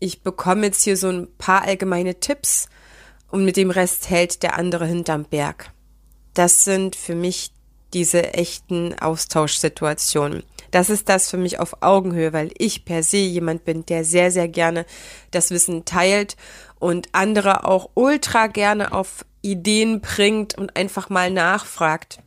ich 0.00 0.22
bekomme 0.22 0.66
jetzt 0.66 0.82
hier 0.82 0.96
so 0.96 1.08
ein 1.08 1.28
paar 1.38 1.62
allgemeine 1.62 2.20
Tipps 2.20 2.68
und 3.30 3.44
mit 3.44 3.56
dem 3.56 3.70
Rest 3.70 4.10
hält 4.10 4.42
der 4.42 4.56
andere 4.58 4.86
hinterm 4.86 5.24
Berg. 5.24 5.72
Das 6.34 6.64
sind 6.64 6.96
für 6.96 7.14
mich 7.14 7.52
diese 7.94 8.34
echten 8.34 8.98
Austauschsituationen. 8.98 10.42
Das 10.70 10.90
ist 10.90 11.08
das 11.08 11.30
für 11.30 11.38
mich 11.38 11.58
auf 11.58 11.82
Augenhöhe, 11.82 12.32
weil 12.32 12.50
ich 12.58 12.84
per 12.84 13.02
se 13.02 13.16
jemand 13.16 13.64
bin, 13.64 13.86
der 13.86 14.04
sehr, 14.04 14.30
sehr 14.30 14.48
gerne 14.48 14.84
das 15.30 15.50
Wissen 15.50 15.84
teilt 15.84 16.36
und 16.78 17.08
andere 17.12 17.64
auch 17.64 17.90
ultra 17.94 18.46
gerne 18.46 18.92
auf 18.92 19.24
Ideen 19.40 20.00
bringt 20.00 20.58
und 20.58 20.76
einfach 20.76 21.08
mal 21.08 21.30
nachfragt. 21.30 22.18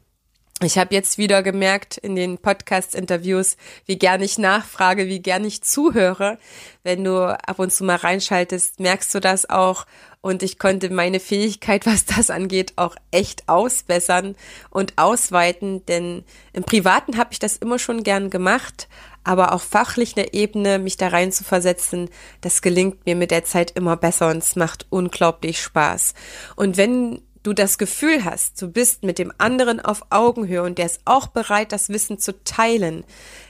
Ich 0.63 0.77
habe 0.77 0.93
jetzt 0.93 1.17
wieder 1.17 1.41
gemerkt 1.41 1.97
in 1.97 2.15
den 2.15 2.37
Podcast-Interviews, 2.37 3.57
wie 3.87 3.97
gern 3.97 4.21
ich 4.21 4.37
nachfrage, 4.37 5.07
wie 5.07 5.19
gern 5.19 5.43
ich 5.43 5.63
zuhöre. 5.63 6.37
Wenn 6.83 7.03
du 7.03 7.19
ab 7.19 7.57
und 7.57 7.73
zu 7.73 7.83
mal 7.83 7.95
reinschaltest, 7.95 8.79
merkst 8.79 9.13
du 9.15 9.19
das 9.19 9.49
auch. 9.49 9.87
Und 10.23 10.43
ich 10.43 10.59
konnte 10.59 10.91
meine 10.91 11.19
Fähigkeit, 11.19 11.87
was 11.87 12.05
das 12.05 12.29
angeht, 12.29 12.73
auch 12.75 12.95
echt 13.09 13.49
ausbessern 13.49 14.35
und 14.69 14.93
ausweiten. 14.97 15.83
Denn 15.87 16.23
im 16.53 16.63
Privaten 16.63 17.17
habe 17.17 17.33
ich 17.33 17.39
das 17.39 17.57
immer 17.57 17.79
schon 17.79 18.03
gern 18.03 18.29
gemacht. 18.29 18.87
Aber 19.23 19.53
auf 19.53 19.63
fachlicher 19.63 20.33
Ebene 20.33 20.79
mich 20.79 20.97
da 20.97 21.07
rein 21.07 21.31
zu 21.31 21.43
versetzen, 21.43 22.09
das 22.41 22.61
gelingt 22.61 23.05
mir 23.05 23.15
mit 23.15 23.31
der 23.31 23.45
Zeit 23.45 23.71
immer 23.71 23.97
besser 23.97 24.29
und 24.29 24.37
es 24.37 24.55
macht 24.55 24.87
unglaublich 24.89 25.61
Spaß. 25.61 26.13
Und 26.55 26.77
wenn 26.77 27.21
du 27.43 27.53
das 27.53 27.77
Gefühl 27.77 28.23
hast, 28.23 28.61
du 28.61 28.67
bist 28.67 29.03
mit 29.03 29.19
dem 29.19 29.31
anderen 29.37 29.79
auf 29.79 30.03
Augenhöhe 30.09 30.63
und 30.63 30.77
der 30.77 30.87
ist 30.87 31.01
auch 31.05 31.27
bereit, 31.27 31.71
das 31.71 31.89
Wissen 31.89 32.17
zu 32.17 32.43
teilen, 32.43 33.03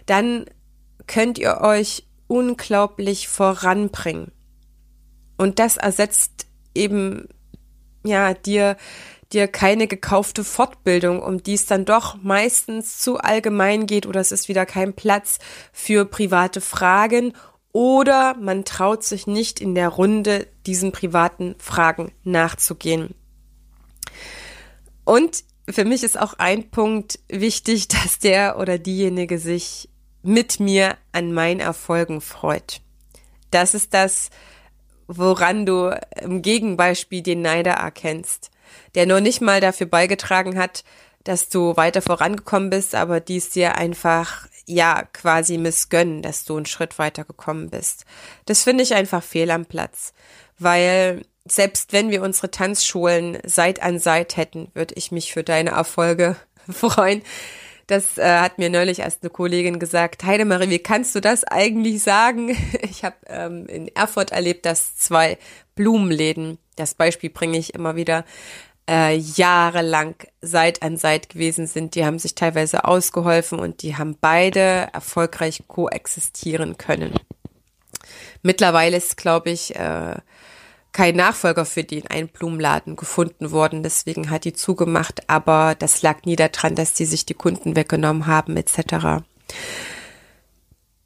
dann 0.06 0.46
könnt 1.08 1.38
ihr 1.38 1.60
euch 1.62 2.06
unglaublich 2.28 3.28
voranbringen. 3.28 4.32
Und 5.38 5.60
das 5.60 5.78
ersetzt 5.78 6.48
eben, 6.76 7.28
ja, 8.04 8.34
dir, 8.34 8.78
dir 9.34 9.48
keine 9.48 9.88
gekaufte 9.88 10.44
Fortbildung, 10.44 11.22
um 11.22 11.44
die 11.44 11.54
es 11.54 11.66
dann 11.66 11.86
doch 11.86 12.22
meistens 12.22 13.00
zu 13.00 13.18
allgemein 13.18 13.88
geht 13.88 14.06
oder 14.06 14.20
es 14.20 14.32
ist 14.32 14.50
wieder 14.50 14.66
kein 14.66 14.94
Platz 14.94 15.40
für 15.72 16.06
private 16.06 16.62
Fragen 16.62 17.34
oder 17.72 18.36
man 18.36 18.66
traut 18.66 19.04
sich 19.04 19.28
nicht 19.28 19.62
in 19.62 19.76
der 19.76 19.90
Runde 19.90 20.48
diesen 20.66 20.92
privaten 20.92 21.56
Fragen 21.58 22.12
nachzugehen. 22.24 23.16
Und 25.06 25.44
für 25.70 25.86
mich 25.86 26.04
ist 26.04 26.20
auch 26.20 26.34
ein 26.34 26.70
Punkt 26.70 27.20
wichtig, 27.30 27.88
dass 27.88 28.20
der 28.20 28.58
oder 28.58 28.78
diejenige 28.78 29.40
sich 29.40 29.90
mit 30.24 30.60
mir 30.60 30.98
an 31.12 31.34
meinen 31.34 31.60
Erfolgen 31.60 32.22
freut. 32.22 32.82
Das 33.50 33.74
ist 33.74 33.94
das, 33.94 34.30
woran 35.08 35.66
du 35.66 35.98
im 36.20 36.42
Gegenbeispiel 36.42 37.22
den 37.22 37.42
Neider 37.42 37.74
erkennst, 37.74 38.52
der 38.96 39.06
nur 39.06 39.22
nicht 39.22 39.42
mal 39.42 39.62
dafür 39.62 39.88
beigetragen 39.88 40.58
hat, 40.58 40.84
dass 41.24 41.50
du 41.50 41.78
weiter 41.78 42.02
vorangekommen 42.02 42.70
bist, 42.70 42.96
aber 42.96 43.20
dies 43.20 43.50
dir 43.50 43.76
einfach 43.76 44.48
ja 44.66 45.04
quasi 45.14 45.58
missgönnen, 45.58 46.22
dass 46.22 46.46
du 46.46 46.58
einen 46.58 46.66
Schritt 46.66 46.98
weiter 46.98 47.24
gekommen 47.24 47.70
bist. 47.70 48.06
Das 48.46 48.64
finde 48.64 48.84
ich 48.84 48.94
einfach 48.94 49.24
fehl 49.24 49.52
am 49.52 49.66
Platz, 49.66 50.14
weil 50.58 51.24
selbst 51.46 51.92
wenn 51.94 52.10
wir 52.12 52.22
unsere 52.22 52.52
Tanzschulen 52.52 53.40
Seit 53.44 53.82
an 53.82 54.00
Seit 54.00 54.38
hätten, 54.38 54.70
würde 54.74 54.96
ich 54.96 55.12
mich 55.12 55.34
für 55.34 55.44
deine 55.44 55.72
Erfolge 55.72 56.36
freuen. 56.72 57.24
Das 57.92 58.18
äh, 58.18 58.24
hat 58.40 58.58
mir 58.58 58.70
neulich 58.70 59.00
erst 59.00 59.22
eine 59.22 59.30
Kollegin 59.30 59.78
gesagt. 59.78 60.24
Heidemarie, 60.24 60.70
wie 60.70 60.80
kannst 60.80 61.14
du 61.14 61.20
das 61.20 61.44
eigentlich 61.44 62.02
sagen? 62.02 62.56
Ich 62.84 63.04
habe 63.04 63.18
ähm, 63.28 63.66
in 63.66 63.90
Erfurt 63.90 64.32
erlebt, 64.32 64.66
dass 64.66 64.96
zwei 64.96 65.38
Blumenläden, 65.76 66.58
das 66.78 66.94
Beispiel 66.94 67.30
bringe 67.30 67.58
ich 67.58 67.74
immer 67.74 67.98
wieder, 67.98 68.24
äh, 68.90 69.18
jahrelang 69.18 70.16
Seit 70.40 70.82
an 70.84 70.96
Seit 70.96 71.28
gewesen 71.28 71.68
sind. 71.68 71.96
Die 71.96 72.06
haben 72.06 72.18
sich 72.18 72.34
teilweise 72.34 72.86
ausgeholfen 72.86 73.60
und 73.60 73.82
die 73.82 73.98
haben 73.98 74.16
beide 74.22 74.88
erfolgreich 74.94 75.64
koexistieren 75.68 76.78
können. 76.78 77.14
Mittlerweile 78.42 78.96
ist, 78.96 79.18
glaube 79.18 79.50
ich, 79.50 79.76
äh, 79.76 80.16
kein 80.92 81.16
Nachfolger 81.16 81.66
für 81.66 81.84
den 81.84 82.08
einen 82.08 82.28
Blumenladen 82.28 82.96
gefunden 82.96 83.52
worden. 83.52 83.84
Deswegen 83.84 84.30
hat 84.30 84.44
die 84.44 84.54
zugemacht, 84.54 85.30
aber 85.30 85.76
das 85.78 86.02
lag 86.02 86.24
nie 86.26 86.36
daran, 86.36 86.76
dass 86.76 86.94
die 86.94 87.06
sich 87.06 87.26
die 87.26 87.34
Kunden 87.34 87.76
weggenommen 87.76 88.28
haben 88.28 88.58
etc. 88.58 89.24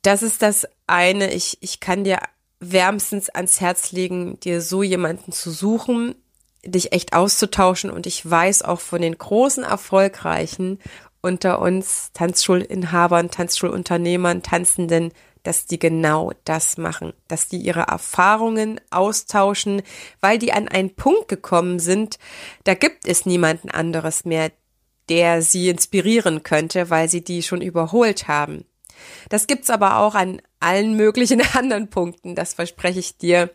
Das 0.01 0.23
ist 0.23 0.41
das 0.41 0.67
eine. 0.87 1.33
Ich, 1.33 1.57
ich 1.61 1.79
kann 1.79 2.03
dir 2.03 2.19
wärmstens 2.59 3.29
ans 3.29 3.61
Herz 3.61 3.91
legen, 3.91 4.39
dir 4.39 4.61
so 4.61 4.81
jemanden 4.81 5.31
zu 5.31 5.51
suchen, 5.51 6.15
dich 6.63 6.91
echt 6.91 7.13
auszutauschen. 7.13 7.91
Und 7.91 8.07
ich 8.07 8.27
weiß 8.27 8.63
auch 8.63 8.79
von 8.79 9.01
den 9.01 9.17
großen 9.17 9.63
Erfolgreichen 9.63 10.79
unter 11.21 11.59
uns 11.59 12.11
Tanzschulinhabern, 12.13 13.31
Tanzschulunternehmern, 13.31 14.43
Tanzenden, 14.43 15.11
dass 15.45 15.67
die 15.67 15.79
genau 15.79 16.31
das 16.43 16.77
machen, 16.77 17.13
dass 17.27 17.47
die 17.47 17.57
ihre 17.57 17.81
Erfahrungen 17.81 18.81
austauschen, 18.89 19.83
weil 20.19 20.39
die 20.39 20.51
an 20.51 20.67
einen 20.67 20.95
Punkt 20.95 21.27
gekommen 21.27 21.79
sind, 21.79 22.17
da 22.63 22.73
gibt 22.73 23.07
es 23.07 23.25
niemanden 23.25 23.69
anderes 23.69 24.25
mehr, 24.25 24.51
der 25.07 25.41
sie 25.43 25.69
inspirieren 25.69 26.43
könnte, 26.43 26.89
weil 26.89 27.09
sie 27.09 27.23
die 27.23 27.43
schon 27.43 27.61
überholt 27.61 28.27
haben. 28.27 28.65
Das 29.29 29.45
gibt's 29.45 29.69
aber 29.69 29.99
auch 29.99 30.15
an 30.15 30.41
allen 30.59 30.95
möglichen 30.95 31.41
anderen 31.53 31.89
Punkten, 31.89 32.33
das 32.33 32.53
verspreche 32.53 32.99
ich 32.99 33.17
dir. 33.17 33.51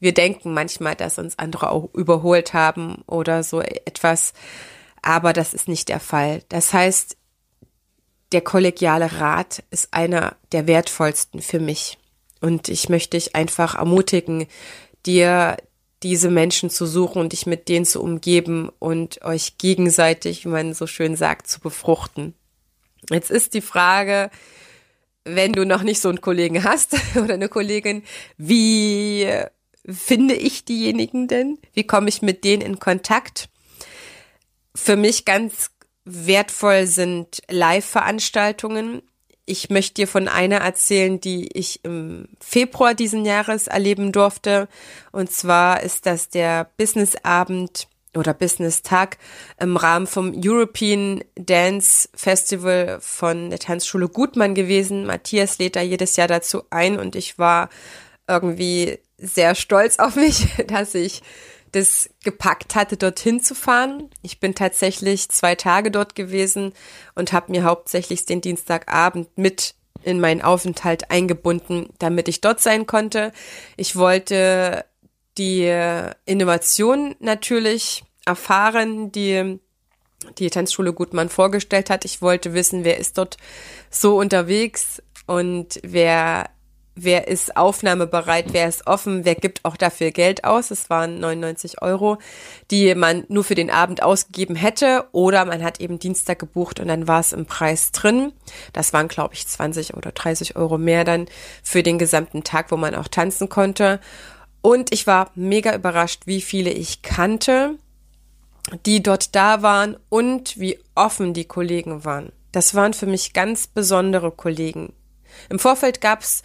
Wir 0.00 0.12
denken 0.12 0.52
manchmal, 0.52 0.96
dass 0.96 1.18
uns 1.18 1.38
andere 1.38 1.70
auch 1.70 1.94
überholt 1.94 2.54
haben 2.54 3.02
oder 3.06 3.44
so 3.44 3.60
etwas, 3.60 4.32
aber 5.02 5.32
das 5.32 5.54
ist 5.54 5.68
nicht 5.68 5.88
der 5.88 6.00
Fall. 6.00 6.42
Das 6.48 6.72
heißt, 6.72 7.16
der 8.32 8.40
kollegiale 8.40 9.20
Rat 9.20 9.62
ist 9.70 9.92
einer 9.92 10.36
der 10.52 10.66
wertvollsten 10.66 11.42
für 11.42 11.60
mich. 11.60 11.98
Und 12.40 12.68
ich 12.68 12.88
möchte 12.88 13.16
dich 13.16 13.34
einfach 13.34 13.74
ermutigen, 13.74 14.46
dir 15.04 15.56
diese 16.02 16.30
Menschen 16.30 16.70
zu 16.70 16.86
suchen 16.86 17.20
und 17.20 17.32
dich 17.32 17.46
mit 17.46 17.68
denen 17.68 17.84
zu 17.84 18.02
umgeben 18.02 18.70
und 18.78 19.22
euch 19.22 19.58
gegenseitig, 19.58 20.44
wie 20.44 20.48
man 20.48 20.72
so 20.74 20.86
schön 20.86 21.16
sagt, 21.16 21.48
zu 21.48 21.60
befruchten. 21.60 22.34
Jetzt 23.10 23.30
ist 23.30 23.54
die 23.54 23.60
Frage, 23.60 24.30
wenn 25.24 25.52
du 25.52 25.66
noch 25.66 25.82
nicht 25.82 26.00
so 26.00 26.08
einen 26.08 26.20
Kollegen 26.20 26.64
hast 26.64 26.96
oder 27.16 27.34
eine 27.34 27.48
Kollegin, 27.48 28.02
wie 28.38 29.28
finde 29.86 30.34
ich 30.34 30.64
diejenigen 30.64 31.28
denn? 31.28 31.58
Wie 31.74 31.86
komme 31.86 32.08
ich 32.08 32.22
mit 32.22 32.44
denen 32.44 32.62
in 32.62 32.78
Kontakt? 32.78 33.48
Für 34.74 34.96
mich 34.96 35.24
ganz 35.24 35.70
wertvoll 36.12 36.86
sind 36.86 37.42
Live-Veranstaltungen. 37.48 39.02
Ich 39.46 39.70
möchte 39.70 39.94
dir 39.94 40.08
von 40.08 40.28
einer 40.28 40.58
erzählen, 40.58 41.20
die 41.20 41.48
ich 41.56 41.84
im 41.84 42.28
Februar 42.40 42.94
diesen 42.94 43.24
Jahres 43.24 43.66
erleben 43.66 44.12
durfte. 44.12 44.68
Und 45.12 45.32
zwar 45.32 45.82
ist 45.82 46.06
das 46.06 46.28
der 46.28 46.70
Businessabend 46.76 47.88
oder 48.16 48.34
Business 48.34 48.82
Tag 48.82 49.18
im 49.58 49.76
Rahmen 49.76 50.06
vom 50.06 50.32
European 50.36 51.22
Dance 51.36 52.08
Festival 52.14 52.98
von 53.00 53.50
der 53.50 53.58
Tanzschule 53.58 54.08
Gutmann 54.08 54.54
gewesen. 54.54 55.06
Matthias 55.06 55.58
lädt 55.58 55.76
da 55.76 55.80
jedes 55.80 56.16
Jahr 56.16 56.28
dazu 56.28 56.62
ein 56.70 56.98
und 56.98 57.14
ich 57.14 57.38
war 57.38 57.70
irgendwie 58.26 58.98
sehr 59.16 59.54
stolz 59.54 59.98
auf 59.98 60.16
mich, 60.16 60.48
dass 60.66 60.94
ich 60.94 61.22
das 61.72 62.10
gepackt 62.24 62.74
hatte, 62.74 62.96
dorthin 62.96 63.40
zu 63.40 63.54
fahren. 63.54 64.10
Ich 64.22 64.40
bin 64.40 64.54
tatsächlich 64.54 65.28
zwei 65.28 65.54
Tage 65.54 65.90
dort 65.90 66.14
gewesen 66.14 66.72
und 67.14 67.32
habe 67.32 67.52
mir 67.52 67.64
hauptsächlich 67.64 68.26
den 68.26 68.40
Dienstagabend 68.40 69.28
mit 69.36 69.74
in 70.02 70.20
meinen 70.20 70.42
Aufenthalt 70.42 71.10
eingebunden, 71.10 71.90
damit 71.98 72.28
ich 72.28 72.40
dort 72.40 72.60
sein 72.60 72.86
konnte. 72.86 73.32
Ich 73.76 73.96
wollte 73.96 74.84
die 75.38 75.72
Innovation 76.24 77.14
natürlich 77.20 78.02
erfahren, 78.24 79.12
die 79.12 79.60
die 80.38 80.50
Tanzschule 80.50 80.92
Gutmann 80.92 81.28
vorgestellt 81.28 81.88
hat. 81.88 82.04
Ich 82.04 82.20
wollte 82.20 82.52
wissen, 82.52 82.84
wer 82.84 82.98
ist 82.98 83.16
dort 83.16 83.36
so 83.90 84.18
unterwegs 84.18 85.02
und 85.26 85.80
wer 85.82 86.50
wer 86.94 87.28
ist 87.28 87.56
aufnahmebereit, 87.56 88.52
wer 88.52 88.68
ist 88.68 88.86
offen, 88.86 89.24
wer 89.24 89.34
gibt 89.34 89.64
auch 89.64 89.76
dafür 89.76 90.10
Geld 90.10 90.44
aus. 90.44 90.70
Es 90.70 90.90
waren 90.90 91.18
99 91.20 91.82
Euro, 91.82 92.18
die 92.70 92.94
man 92.94 93.24
nur 93.28 93.44
für 93.44 93.54
den 93.54 93.70
Abend 93.70 94.02
ausgegeben 94.02 94.56
hätte 94.56 95.06
oder 95.12 95.44
man 95.44 95.62
hat 95.62 95.80
eben 95.80 95.98
Dienstag 95.98 96.38
gebucht 96.38 96.80
und 96.80 96.88
dann 96.88 97.08
war 97.08 97.20
es 97.20 97.32
im 97.32 97.46
Preis 97.46 97.92
drin. 97.92 98.32
Das 98.72 98.92
waren, 98.92 99.08
glaube 99.08 99.34
ich, 99.34 99.46
20 99.46 99.94
oder 99.94 100.12
30 100.12 100.56
Euro 100.56 100.78
mehr 100.78 101.04
dann 101.04 101.26
für 101.62 101.82
den 101.82 101.98
gesamten 101.98 102.44
Tag, 102.44 102.70
wo 102.70 102.76
man 102.76 102.94
auch 102.94 103.08
tanzen 103.08 103.48
konnte. 103.48 104.00
Und 104.62 104.92
ich 104.92 105.06
war 105.06 105.30
mega 105.34 105.74
überrascht, 105.74 106.22
wie 106.26 106.42
viele 106.42 106.70
ich 106.70 107.02
kannte, 107.02 107.76
die 108.84 109.02
dort 109.02 109.34
da 109.34 109.62
waren 109.62 109.96
und 110.08 110.58
wie 110.60 110.78
offen 110.94 111.32
die 111.32 111.46
Kollegen 111.46 112.04
waren. 112.04 112.32
Das 112.52 112.74
waren 112.74 112.92
für 112.92 113.06
mich 113.06 113.32
ganz 113.32 113.66
besondere 113.66 114.32
Kollegen. 114.32 114.92
Im 115.48 115.58
Vorfeld 115.58 116.00
gab's 116.00 116.42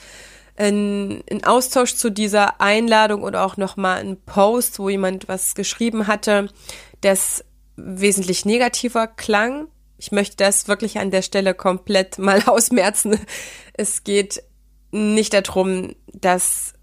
ein, 0.58 1.24
ein 1.30 1.44
Austausch 1.44 1.96
zu 1.96 2.10
dieser 2.10 2.62
Einladung 2.62 3.24
oder 3.24 3.46
auch 3.46 3.58
nochmal 3.58 4.00
ein 4.00 4.18
Post, 4.26 4.80
wo 4.80 4.89
jemand 4.89 5.28
was 5.28 5.56
geschrieben 5.56 6.08
hatte, 6.08 6.50
das 7.02 7.44
wesentlich 7.76 8.46
negativer 8.46 9.08
klang. 9.08 9.68
Ich 9.98 10.12
möchte 10.12 10.38
das 10.38 10.68
wirklich 10.68 10.98
an 11.00 11.12
der 11.12 11.22
Stelle 11.22 11.54
komplett 11.54 12.18
mal 12.20 12.41
ausmerzen. 12.46 13.20
Es 13.74 14.04
geht 14.04 14.44
nicht 14.91 15.34
darum, 15.34 15.94
dass 16.13 16.74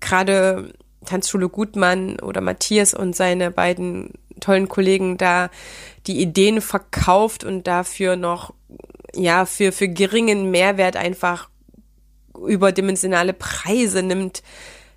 gerade 0.00 0.74
Tanzschule 1.06 1.48
Gutmann 1.48 2.20
oder 2.20 2.40
Matthias 2.40 2.94
und 2.94 3.16
seine 3.16 3.50
beiden 3.50 4.12
tollen 4.40 4.68
Kollegen 4.68 5.16
da 5.16 5.50
die 6.06 6.20
Ideen 6.20 6.60
verkauft 6.60 7.44
und 7.44 7.66
dafür 7.66 8.16
noch 8.16 8.52
ja 9.14 9.46
für 9.46 9.72
für 9.72 9.88
geringen 9.88 10.50
Mehrwert 10.50 10.96
einfach 10.96 11.48
überdimensionale 12.38 13.32
Preise 13.32 14.02
nimmt. 14.02 14.42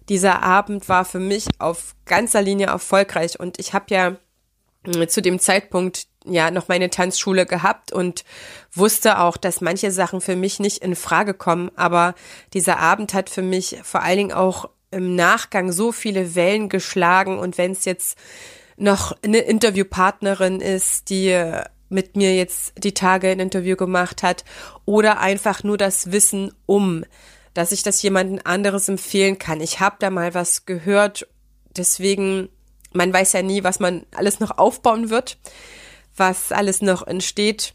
Dieser 0.10 0.42
Abend 0.42 0.88
war 0.90 1.06
für 1.06 1.20
mich 1.20 1.46
auf 1.60 1.96
ganzer 2.06 2.42
Linie 2.42 2.68
erfolgreich 2.68 3.40
und 3.40 3.60
ich 3.60 3.74
habe 3.74 3.86
ja 3.90 4.16
äh, 4.86 5.08
zu 5.08 5.22
dem 5.22 5.40
Zeitpunkt 5.40 6.08
ja 6.26 6.52
noch 6.52 6.68
meine 6.68 6.90
Tanzschule 6.90 7.46
gehabt 7.46 7.92
und 7.92 8.24
wusste 8.74 9.20
auch, 9.20 9.38
dass 9.38 9.62
manche 9.62 9.92
Sachen 9.92 10.22
für 10.22 10.36
mich 10.36 10.60
nicht 10.60 10.80
in 10.80 10.96
Frage 10.96 11.34
kommen, 11.34 11.72
aber 11.76 12.16
dieser 12.54 12.80
Abend 12.80 13.14
hat 13.14 13.30
für 13.30 13.42
mich 13.42 13.78
vor 13.84 14.04
allen 14.04 14.18
Dingen 14.18 14.34
auch 14.34 14.70
im 14.92 15.16
Nachgang 15.16 15.72
so 15.72 15.92
viele 15.92 16.36
Wellen 16.36 16.70
geschlagen 16.70 17.40
und 17.40 17.58
wenn 17.58 17.72
es 17.72 17.86
jetzt 17.86 18.18
noch 18.78 19.18
eine 19.24 19.40
Interviewpartnerin 19.40 20.62
ist, 20.62 21.10
die 21.10 21.32
mit 21.90 22.16
mir 22.16 22.36
jetzt 22.36 22.74
die 22.78 22.94
Tage 22.94 23.30
ein 23.30 23.40
Interview 23.40 23.76
gemacht 23.76 24.24
hat 24.24 24.44
oder 24.86 25.20
einfach 25.20 25.64
nur 25.64 25.78
das 25.78 26.12
Wissen 26.12 26.54
um, 26.66 27.06
dass 27.54 27.72
ich 27.72 27.84
das 27.84 28.02
jemanden 28.02 28.40
anderes 28.40 28.90
empfehlen 28.90 29.38
kann. 29.38 29.62
Ich 29.62 29.80
habe 29.80 29.96
da 30.00 30.10
mal 30.10 30.34
was 30.34 30.66
gehört, 30.66 31.28
deswegen, 31.76 32.50
man 32.94 33.12
weiß 33.14 33.34
ja 33.34 33.42
nie, 33.42 33.64
was 33.64 33.80
man 33.80 34.06
alles 34.16 34.40
noch 34.40 34.58
aufbauen 34.58 35.10
wird, 35.10 35.38
was 36.16 36.52
alles 36.52 36.82
noch 36.82 37.06
entsteht. 37.06 37.74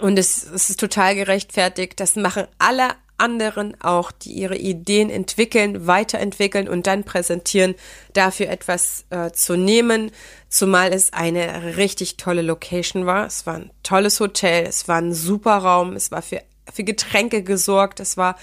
Und 0.00 0.18
es, 0.18 0.42
es 0.44 0.70
ist 0.70 0.80
total 0.80 1.14
gerechtfertigt. 1.14 2.00
Das 2.00 2.16
machen 2.16 2.46
alle 2.58 2.90
anderen 3.18 3.80
auch, 3.80 4.10
die 4.12 4.32
ihre 4.32 4.56
Ideen 4.56 5.10
entwickeln, 5.10 5.86
weiterentwickeln 5.86 6.68
und 6.68 6.86
dann 6.86 7.04
präsentieren, 7.04 7.74
dafür 8.12 8.48
etwas 8.48 9.04
äh, 9.10 9.30
zu 9.32 9.56
nehmen, 9.56 10.10
zumal 10.48 10.92
es 10.92 11.12
eine 11.12 11.76
richtig 11.76 12.16
tolle 12.16 12.42
Location 12.42 13.06
war. 13.06 13.26
Es 13.26 13.46
war 13.46 13.54
ein 13.54 13.70
tolles 13.82 14.18
Hotel, 14.20 14.66
es 14.66 14.88
war 14.88 15.00
ein 15.00 15.14
super 15.14 15.58
Raum, 15.58 15.94
es 15.94 16.10
war 16.10 16.22
für, 16.22 16.42
für 16.72 16.84
Getränke 16.84 17.42
gesorgt, 17.42 18.00
es 18.00 18.16
war 18.16 18.36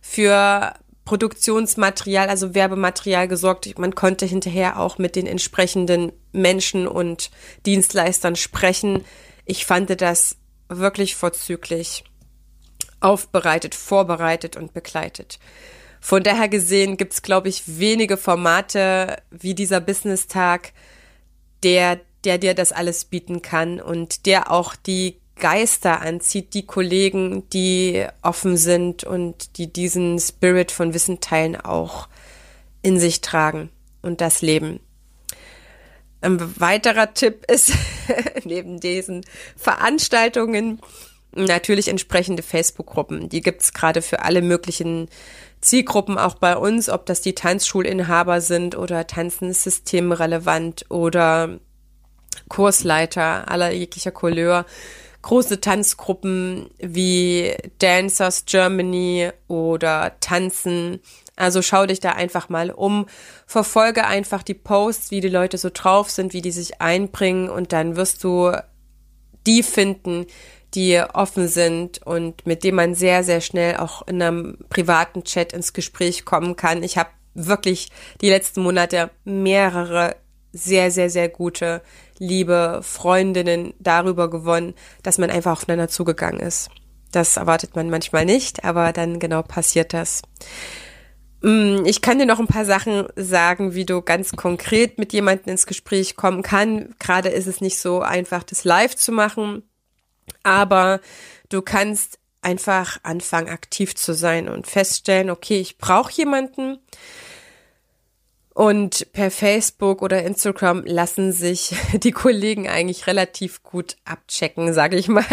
für 0.00 0.74
Produktionsmaterial, 1.04 2.28
also 2.28 2.54
Werbematerial 2.54 3.26
gesorgt. 3.26 3.78
Man 3.78 3.94
konnte 3.94 4.26
hinterher 4.26 4.78
auch 4.78 4.98
mit 4.98 5.16
den 5.16 5.26
entsprechenden 5.26 6.12
Menschen 6.32 6.86
und 6.86 7.30
Dienstleistern 7.66 8.36
sprechen. 8.36 9.04
Ich 9.44 9.66
fand 9.66 10.00
das 10.00 10.36
wirklich 10.68 11.16
vorzüglich 11.16 12.04
aufbereitet, 13.00 13.74
vorbereitet 13.74 14.56
und 14.56 14.72
begleitet. 14.72 15.38
Von 16.00 16.22
daher 16.22 16.48
gesehen 16.48 16.96
gibt 16.96 17.12
es, 17.12 17.22
glaube 17.22 17.48
ich, 17.48 17.78
wenige 17.78 18.16
Formate 18.16 19.18
wie 19.30 19.54
dieser 19.54 19.80
Business-Tag, 19.80 20.72
der, 21.62 22.00
der 22.24 22.38
dir 22.38 22.54
das 22.54 22.72
alles 22.72 23.04
bieten 23.04 23.42
kann 23.42 23.80
und 23.80 24.24
der 24.24 24.50
auch 24.50 24.74
die 24.74 25.20
Geister 25.36 26.00
anzieht, 26.00 26.54
die 26.54 26.66
Kollegen, 26.66 27.48
die 27.50 28.06
offen 28.22 28.56
sind 28.56 29.04
und 29.04 29.58
die 29.58 29.72
diesen 29.72 30.18
Spirit 30.18 30.70
von 30.70 30.94
Wissen 30.94 31.20
teilen, 31.20 31.56
auch 31.56 32.08
in 32.82 32.98
sich 32.98 33.20
tragen 33.20 33.70
und 34.02 34.20
das 34.20 34.42
leben. 34.42 34.80
Ein 36.22 36.60
weiterer 36.60 37.14
Tipp 37.14 37.50
ist, 37.50 37.72
neben 38.44 38.80
diesen 38.80 39.24
Veranstaltungen, 39.56 40.80
Natürlich 41.32 41.88
entsprechende 41.88 42.42
Facebook-Gruppen. 42.42 43.28
Die 43.28 43.40
gibt's 43.40 43.72
gerade 43.72 44.02
für 44.02 44.22
alle 44.22 44.42
möglichen 44.42 45.08
Zielgruppen 45.60 46.18
auch 46.18 46.34
bei 46.34 46.56
uns, 46.56 46.88
ob 46.88 47.06
das 47.06 47.20
die 47.20 47.34
Tanzschulinhaber 47.34 48.40
sind 48.40 48.76
oder 48.76 49.06
Tanzen 49.06 49.52
systemrelevant 49.52 50.86
oder 50.88 51.60
Kursleiter 52.48 53.48
aller 53.50 53.70
jeglicher 53.70 54.10
Couleur. 54.10 54.66
Große 55.22 55.60
Tanzgruppen 55.60 56.70
wie 56.78 57.54
Dancers 57.78 58.46
Germany 58.46 59.30
oder 59.48 60.16
Tanzen 60.20 61.00
Also 61.36 61.60
schau 61.60 61.84
dich 61.84 62.00
da 62.00 62.12
einfach 62.12 62.48
mal 62.48 62.70
um, 62.70 63.06
verfolge 63.46 64.06
einfach 64.06 64.42
die 64.42 64.54
Posts, 64.54 65.10
wie 65.10 65.20
die 65.20 65.28
Leute 65.28 65.58
so 65.58 65.68
drauf 65.72 66.10
sind, 66.10 66.32
wie 66.32 66.40
die 66.40 66.50
sich 66.52 66.80
einbringen 66.80 67.50
und 67.50 67.72
dann 67.72 67.96
wirst 67.96 68.24
du 68.24 68.52
die 69.46 69.62
finden, 69.62 70.26
die 70.74 71.02
offen 71.12 71.48
sind 71.48 72.04
und 72.06 72.46
mit 72.46 72.64
dem 72.64 72.76
man 72.76 72.94
sehr, 72.94 73.24
sehr 73.24 73.40
schnell 73.40 73.76
auch 73.76 74.06
in 74.06 74.22
einem 74.22 74.58
privaten 74.68 75.24
Chat 75.24 75.52
ins 75.52 75.72
Gespräch 75.72 76.24
kommen 76.24 76.56
kann. 76.56 76.82
Ich 76.82 76.96
habe 76.96 77.10
wirklich 77.34 77.90
die 78.20 78.28
letzten 78.28 78.62
Monate 78.62 79.10
mehrere 79.24 80.16
sehr, 80.52 80.90
sehr, 80.90 81.10
sehr 81.10 81.28
gute, 81.28 81.82
liebe 82.18 82.80
Freundinnen 82.82 83.74
darüber 83.78 84.28
gewonnen, 84.28 84.74
dass 85.02 85.18
man 85.18 85.30
einfach 85.30 85.52
aufeinander 85.52 85.88
zugegangen 85.88 86.40
ist. 86.40 86.70
Das 87.12 87.36
erwartet 87.36 87.74
man 87.76 87.90
manchmal 87.90 88.24
nicht, 88.24 88.64
aber 88.64 88.92
dann 88.92 89.18
genau 89.18 89.42
passiert 89.42 89.92
das. 89.92 90.22
Mm, 91.42 91.84
ich 91.86 92.02
kann 92.02 92.18
dir 92.18 92.26
noch 92.26 92.38
ein 92.38 92.46
paar 92.46 92.64
Sachen 92.64 93.06
sagen, 93.16 93.74
wie 93.74 93.86
du 93.86 94.02
ganz 94.02 94.32
konkret 94.32 94.98
mit 94.98 95.12
jemandem 95.12 95.52
ins 95.52 95.66
Gespräch 95.66 96.16
kommen 96.16 96.42
kann. 96.42 96.94
Gerade 96.98 97.30
ist 97.30 97.46
es 97.46 97.60
nicht 97.60 97.78
so 97.78 98.00
einfach, 98.00 98.42
das 98.42 98.64
live 98.64 98.94
zu 98.94 99.12
machen, 99.12 99.62
aber 100.42 101.00
du 101.48 101.62
kannst 101.62 102.18
einfach 102.42 102.98
anfangen, 103.02 103.48
aktiv 103.48 103.94
zu 103.94 104.14
sein 104.14 104.48
und 104.48 104.66
feststellen, 104.66 105.30
okay, 105.30 105.60
ich 105.60 105.78
brauche 105.78 106.12
jemanden. 106.12 106.78
Und 108.54 109.12
per 109.12 109.30
Facebook 109.30 110.02
oder 110.02 110.22
Instagram 110.22 110.84
lassen 110.84 111.32
sich 111.32 111.74
die 111.92 112.12
Kollegen 112.12 112.68
eigentlich 112.68 113.06
relativ 113.06 113.62
gut 113.62 113.96
abchecken, 114.04 114.72
sage 114.72 114.96
ich 114.96 115.08
mal. 115.08 115.24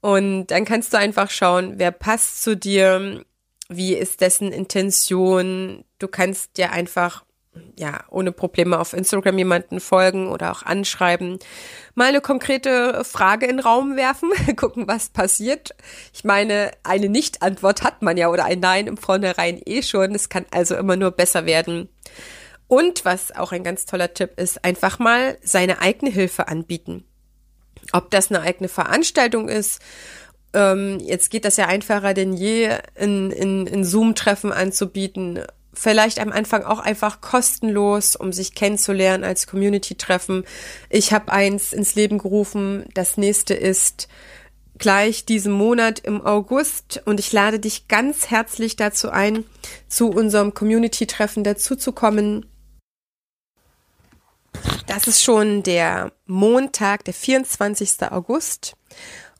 Und 0.00 0.48
dann 0.48 0.64
kannst 0.64 0.92
du 0.92 0.98
einfach 0.98 1.30
schauen, 1.30 1.74
wer 1.76 1.90
passt 1.90 2.42
zu 2.42 2.56
dir, 2.56 3.24
wie 3.68 3.94
ist 3.94 4.20
dessen 4.20 4.52
Intention. 4.52 5.84
Du 5.98 6.08
kannst 6.08 6.56
dir 6.58 6.72
einfach 6.72 7.23
ja, 7.76 8.04
ohne 8.10 8.32
Probleme 8.32 8.78
auf 8.78 8.92
Instagram 8.92 9.38
jemanden 9.38 9.80
folgen 9.80 10.28
oder 10.28 10.52
auch 10.52 10.62
anschreiben, 10.62 11.38
mal 11.94 12.08
eine 12.08 12.20
konkrete 12.20 13.04
Frage 13.04 13.46
in 13.46 13.56
den 13.56 13.64
Raum 13.64 13.96
werfen, 13.96 14.30
gucken, 14.56 14.86
was 14.86 15.08
passiert. 15.08 15.74
Ich 16.12 16.24
meine, 16.24 16.70
eine 16.82 17.08
Nicht-Antwort 17.08 17.82
hat 17.82 18.02
man 18.02 18.16
ja 18.16 18.28
oder 18.28 18.44
ein 18.44 18.60
Nein 18.60 18.86
im 18.86 18.96
Vornherein 18.96 19.60
eh 19.64 19.82
schon. 19.82 20.14
Es 20.14 20.28
kann 20.28 20.46
also 20.50 20.76
immer 20.76 20.96
nur 20.96 21.10
besser 21.10 21.46
werden. 21.46 21.88
Und 22.66 23.04
was 23.04 23.34
auch 23.34 23.52
ein 23.52 23.64
ganz 23.64 23.84
toller 23.84 24.14
Tipp 24.14 24.38
ist, 24.40 24.64
einfach 24.64 24.98
mal 24.98 25.36
seine 25.42 25.80
eigene 25.80 26.10
Hilfe 26.10 26.48
anbieten. 26.48 27.04
Ob 27.92 28.10
das 28.10 28.30
eine 28.30 28.40
eigene 28.40 28.68
Veranstaltung 28.68 29.48
ist, 29.48 29.80
ähm, 30.54 30.98
jetzt 31.00 31.30
geht 31.30 31.44
das 31.44 31.56
ja 31.56 31.66
einfacher 31.66 32.14
denn 32.14 32.32
je, 32.32 32.70
in, 32.94 33.30
in, 33.30 33.66
in 33.66 33.84
Zoom-Treffen 33.84 34.52
anzubieten 34.52 35.40
vielleicht 35.74 36.18
am 36.18 36.32
Anfang 36.32 36.64
auch 36.64 36.78
einfach 36.78 37.20
kostenlos, 37.20 38.16
um 38.16 38.32
sich 38.32 38.54
kennenzulernen 38.54 39.24
als 39.24 39.46
Community-Treffen. 39.46 40.44
Ich 40.90 41.12
habe 41.12 41.32
eins 41.32 41.72
ins 41.72 41.94
Leben 41.94 42.18
gerufen. 42.18 42.86
Das 42.94 43.16
nächste 43.16 43.54
ist 43.54 44.08
gleich 44.78 45.24
diesen 45.24 45.52
Monat 45.52 46.00
im 46.00 46.24
August 46.24 47.02
und 47.04 47.20
ich 47.20 47.32
lade 47.32 47.60
dich 47.60 47.88
ganz 47.88 48.30
herzlich 48.30 48.76
dazu 48.76 49.10
ein, 49.10 49.44
zu 49.88 50.10
unserem 50.10 50.54
Community-Treffen 50.54 51.44
dazuzukommen. 51.44 52.46
Das 54.86 55.06
ist 55.06 55.22
schon 55.22 55.62
der 55.62 56.12
Montag, 56.26 57.04
der 57.04 57.14
24. 57.14 58.10
August 58.10 58.76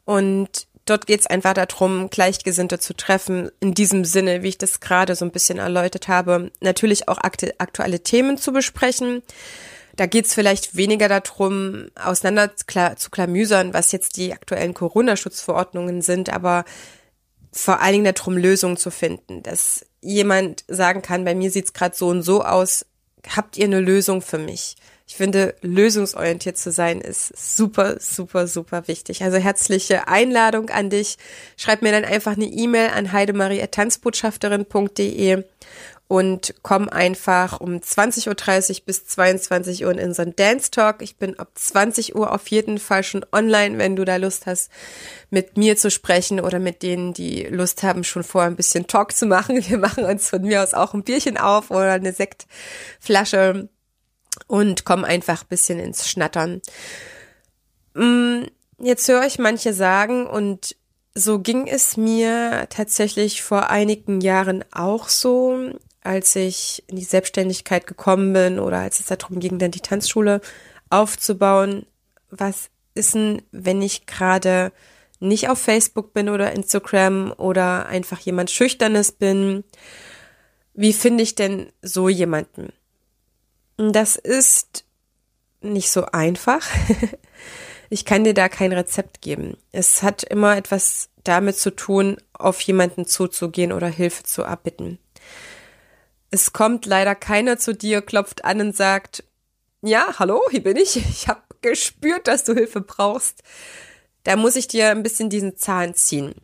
und 0.04 0.66
dort 0.84 1.06
geht 1.06 1.20
es 1.20 1.26
einfach 1.26 1.54
darum, 1.54 2.10
Gleichgesinnte 2.10 2.78
zu 2.78 2.94
treffen, 2.94 3.50
in 3.60 3.74
diesem 3.74 4.04
Sinne, 4.04 4.42
wie 4.42 4.48
ich 4.48 4.58
das 4.58 4.80
gerade 4.80 5.14
so 5.14 5.24
ein 5.24 5.30
bisschen 5.30 5.58
erläutert 5.58 6.08
habe, 6.08 6.50
natürlich 6.60 7.08
auch 7.08 7.18
aktuelle 7.18 8.00
Themen 8.00 8.38
zu 8.38 8.52
besprechen. 8.52 9.22
Da 9.96 10.06
geht 10.06 10.26
es 10.26 10.34
vielleicht 10.34 10.76
weniger 10.76 11.08
darum, 11.08 11.86
auseinander 11.94 12.56
zu 12.56 13.10
klamüsern, 13.10 13.74
was 13.74 13.92
jetzt 13.92 14.16
die 14.16 14.32
aktuellen 14.32 14.74
Corona-Schutzverordnungen 14.74 16.02
sind, 16.02 16.30
aber 16.30 16.64
vor 17.52 17.80
allen 17.80 17.92
Dingen 17.92 18.14
darum, 18.14 18.36
Lösungen 18.36 18.76
zu 18.76 18.90
finden, 18.90 19.42
dass 19.42 19.86
jemand 20.00 20.64
sagen 20.66 21.00
kann, 21.00 21.24
bei 21.24 21.34
mir 21.34 21.50
sieht's 21.50 21.72
gerade 21.72 21.96
so 21.96 22.08
und 22.08 22.22
so 22.22 22.42
aus, 22.42 22.84
habt 23.36 23.56
ihr 23.56 23.64
eine 23.64 23.80
Lösung 23.80 24.20
für 24.20 24.38
mich? 24.38 24.76
Ich 25.06 25.16
finde, 25.16 25.54
lösungsorientiert 25.60 26.56
zu 26.56 26.72
sein 26.72 27.02
ist 27.02 27.36
super, 27.36 27.96
super, 28.00 28.46
super 28.46 28.88
wichtig. 28.88 29.22
Also 29.22 29.36
herzliche 29.36 30.08
Einladung 30.08 30.70
an 30.70 30.88
dich. 30.88 31.18
Schreib 31.58 31.82
mir 31.82 31.92
dann 31.92 32.06
einfach 32.06 32.32
eine 32.32 32.46
E-Mail 32.46 32.88
an 32.88 33.12
heidemarie.tanzbotschafterin.de 33.12 35.44
und 36.06 36.54
komm 36.62 36.88
einfach 36.88 37.60
um 37.60 37.76
20.30 37.76 38.70
Uhr 38.70 38.76
bis 38.86 39.06
22 39.06 39.84
Uhr 39.84 39.92
in 39.92 40.00
unseren 40.00 40.36
Dance 40.36 40.70
Talk. 40.70 41.02
Ich 41.02 41.16
bin 41.16 41.38
ab 41.38 41.50
20 41.54 42.14
Uhr 42.14 42.32
auf 42.32 42.46
jeden 42.48 42.78
Fall 42.78 43.02
schon 43.02 43.24
online, 43.32 43.78
wenn 43.78 43.96
du 43.96 44.04
da 44.04 44.16
Lust 44.16 44.46
hast, 44.46 44.70
mit 45.30 45.56
mir 45.56 45.76
zu 45.76 45.90
sprechen 45.90 46.40
oder 46.40 46.58
mit 46.58 46.82
denen, 46.82 47.14
die 47.14 47.44
Lust 47.44 47.82
haben, 47.82 48.04
schon 48.04 48.22
vorher 48.22 48.50
ein 48.50 48.56
bisschen 48.56 48.86
Talk 48.86 49.12
zu 49.12 49.26
machen. 49.26 49.62
Wir 49.68 49.78
machen 49.78 50.04
uns 50.04 50.30
von 50.30 50.42
mir 50.42 50.62
aus 50.62 50.74
auch 50.74 50.94
ein 50.94 51.04
Bierchen 51.04 51.36
auf 51.36 51.70
oder 51.70 51.92
eine 51.92 52.12
Sektflasche 52.12 53.68
und 54.46 54.84
komm 54.84 55.04
einfach 55.04 55.42
ein 55.42 55.48
bisschen 55.48 55.78
ins 55.78 56.08
Schnattern. 56.08 56.62
Mm, 57.94 58.44
jetzt 58.78 59.08
höre 59.08 59.26
ich 59.26 59.38
manche 59.38 59.72
sagen 59.72 60.26
und 60.26 60.76
so 61.14 61.38
ging 61.38 61.66
es 61.68 61.96
mir 61.96 62.66
tatsächlich 62.70 63.42
vor 63.42 63.70
einigen 63.70 64.20
Jahren 64.20 64.64
auch 64.72 65.08
so, 65.08 65.70
als 66.02 66.34
ich 66.36 66.82
in 66.88 66.96
die 66.96 67.04
Selbstständigkeit 67.04 67.86
gekommen 67.86 68.32
bin 68.32 68.58
oder 68.58 68.78
als 68.78 69.00
es 69.00 69.06
darum 69.06 69.38
ging, 69.38 69.58
dann 69.58 69.70
die 69.70 69.80
Tanzschule 69.80 70.40
aufzubauen. 70.90 71.86
Was 72.30 72.68
ist 72.94 73.14
denn, 73.14 73.42
wenn 73.52 73.80
ich 73.80 74.06
gerade 74.06 74.72
nicht 75.20 75.48
auf 75.48 75.58
Facebook 75.58 76.12
bin 76.12 76.28
oder 76.28 76.52
Instagram 76.52 77.32
oder 77.36 77.86
einfach 77.86 78.18
jemand 78.20 78.50
Schüchternes 78.50 79.12
bin? 79.12 79.64
Wie 80.74 80.92
finde 80.92 81.22
ich 81.22 81.36
denn 81.36 81.72
so 81.80 82.08
jemanden? 82.08 82.72
Das 83.76 84.16
ist 84.16 84.84
nicht 85.60 85.90
so 85.90 86.06
einfach. 86.06 86.66
ich 87.90 88.04
kann 88.04 88.24
dir 88.24 88.34
da 88.34 88.48
kein 88.48 88.72
Rezept 88.72 89.20
geben. 89.20 89.56
Es 89.72 90.02
hat 90.02 90.22
immer 90.22 90.56
etwas 90.56 91.08
damit 91.24 91.56
zu 91.56 91.74
tun, 91.74 92.18
auf 92.32 92.60
jemanden 92.60 93.06
zuzugehen 93.06 93.72
oder 93.72 93.88
Hilfe 93.88 94.22
zu 94.24 94.42
erbitten. 94.42 94.98
Es 96.30 96.52
kommt 96.52 96.86
leider 96.86 97.14
keiner 97.14 97.58
zu 97.58 97.74
dir, 97.74 98.02
klopft 98.02 98.44
an 98.44 98.60
und 98.60 98.76
sagt, 98.76 99.24
ja, 99.82 100.14
hallo, 100.18 100.42
hier 100.50 100.62
bin 100.62 100.76
ich. 100.76 100.96
Ich 100.96 101.28
habe 101.28 101.42
gespürt, 101.62 102.28
dass 102.28 102.44
du 102.44 102.54
Hilfe 102.54 102.80
brauchst. 102.80 103.42
Da 104.24 104.36
muss 104.36 104.56
ich 104.56 104.68
dir 104.68 104.90
ein 104.90 105.02
bisschen 105.02 105.30
diesen 105.30 105.56
Zahn 105.56 105.94
ziehen 105.94 106.34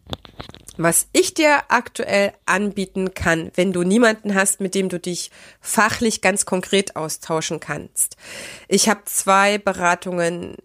was 0.82 1.08
ich 1.12 1.34
dir 1.34 1.64
aktuell 1.68 2.32
anbieten 2.46 3.14
kann, 3.14 3.50
wenn 3.54 3.72
du 3.72 3.82
niemanden 3.82 4.34
hast, 4.34 4.60
mit 4.60 4.74
dem 4.74 4.88
du 4.88 4.98
dich 4.98 5.30
fachlich 5.60 6.20
ganz 6.20 6.46
konkret 6.46 6.96
austauschen 6.96 7.60
kannst. 7.60 8.16
Ich 8.68 8.88
habe 8.88 9.02
zwei 9.04 9.58
Beratungen 9.58 10.56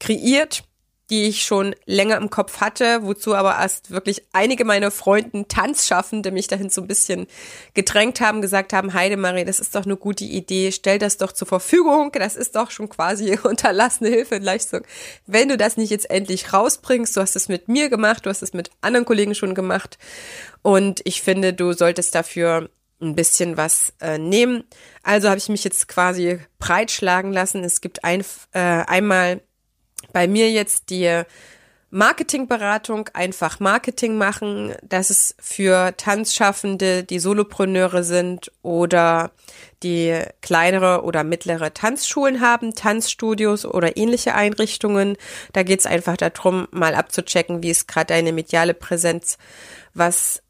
kreiert 0.00 0.64
die 1.10 1.24
ich 1.24 1.42
schon 1.42 1.74
länger 1.84 2.16
im 2.16 2.30
Kopf 2.30 2.60
hatte, 2.60 3.00
wozu 3.02 3.34
aber 3.34 3.58
erst 3.58 3.90
wirklich 3.90 4.22
einige 4.32 4.64
meiner 4.64 4.90
Freunden 4.90 5.48
Tanzschaffende 5.48 6.30
mich 6.30 6.46
dahin 6.46 6.70
so 6.70 6.80
ein 6.80 6.86
bisschen 6.86 7.26
gedrängt 7.74 8.20
haben, 8.20 8.40
gesagt 8.40 8.72
haben, 8.72 8.94
Heidemarie, 8.94 9.44
das 9.44 9.60
ist 9.60 9.74
doch 9.74 9.84
eine 9.84 9.96
gute 9.96 10.24
Idee, 10.24 10.72
stell 10.72 10.98
das 10.98 11.18
doch 11.18 11.32
zur 11.32 11.46
Verfügung, 11.46 12.10
das 12.12 12.36
ist 12.36 12.56
doch 12.56 12.70
schon 12.70 12.88
quasi 12.88 13.38
unterlassene 13.42 14.08
Hilfe 14.08 14.36
und 14.36 14.42
Leistung. 14.42 14.80
Wenn 15.26 15.48
du 15.48 15.58
das 15.58 15.76
nicht 15.76 15.90
jetzt 15.90 16.08
endlich 16.10 16.52
rausbringst, 16.52 17.16
du 17.16 17.20
hast 17.20 17.36
es 17.36 17.48
mit 17.48 17.68
mir 17.68 17.90
gemacht, 17.90 18.24
du 18.24 18.30
hast 18.30 18.42
es 18.42 18.54
mit 18.54 18.70
anderen 18.80 19.04
Kollegen 19.04 19.34
schon 19.34 19.54
gemacht 19.54 19.98
und 20.62 21.02
ich 21.04 21.20
finde, 21.20 21.52
du 21.52 21.74
solltest 21.74 22.14
dafür 22.14 22.70
ein 23.02 23.14
bisschen 23.14 23.56
was 23.56 23.92
äh, 24.00 24.18
nehmen. 24.18 24.64
Also 25.02 25.28
habe 25.28 25.38
ich 25.38 25.48
mich 25.48 25.64
jetzt 25.64 25.88
quasi 25.88 26.38
breitschlagen 26.58 27.32
lassen. 27.32 27.62
Es 27.64 27.80
gibt 27.80 28.04
ein, 28.04 28.24
äh, 28.52 28.58
einmal 28.60 29.42
bei 30.14 30.28
mir 30.28 30.50
jetzt 30.50 30.88
die 30.88 31.24
Marketingberatung 31.90 33.10
einfach 33.12 33.60
Marketing 33.60 34.16
machen. 34.16 34.74
Das 34.82 35.10
ist 35.10 35.36
für 35.38 35.94
Tanzschaffende, 35.96 37.04
die 37.04 37.18
Solopreneure 37.18 38.02
sind 38.02 38.50
oder 38.62 39.32
die 39.82 40.22
kleinere 40.40 41.02
oder 41.02 41.24
mittlere 41.24 41.74
Tanzschulen 41.74 42.40
haben, 42.40 42.74
Tanzstudios 42.74 43.66
oder 43.66 43.96
ähnliche 43.96 44.34
Einrichtungen. 44.34 45.16
Da 45.52 45.62
geht 45.62 45.80
es 45.80 45.86
einfach 45.86 46.16
darum, 46.16 46.68
mal 46.70 46.94
abzuchecken, 46.94 47.62
wie 47.62 47.70
ist 47.70 47.86
gerade 47.86 48.06
deine 48.06 48.32
mediale 48.32 48.74
Präsenz, 48.74 49.36
was 49.94 50.42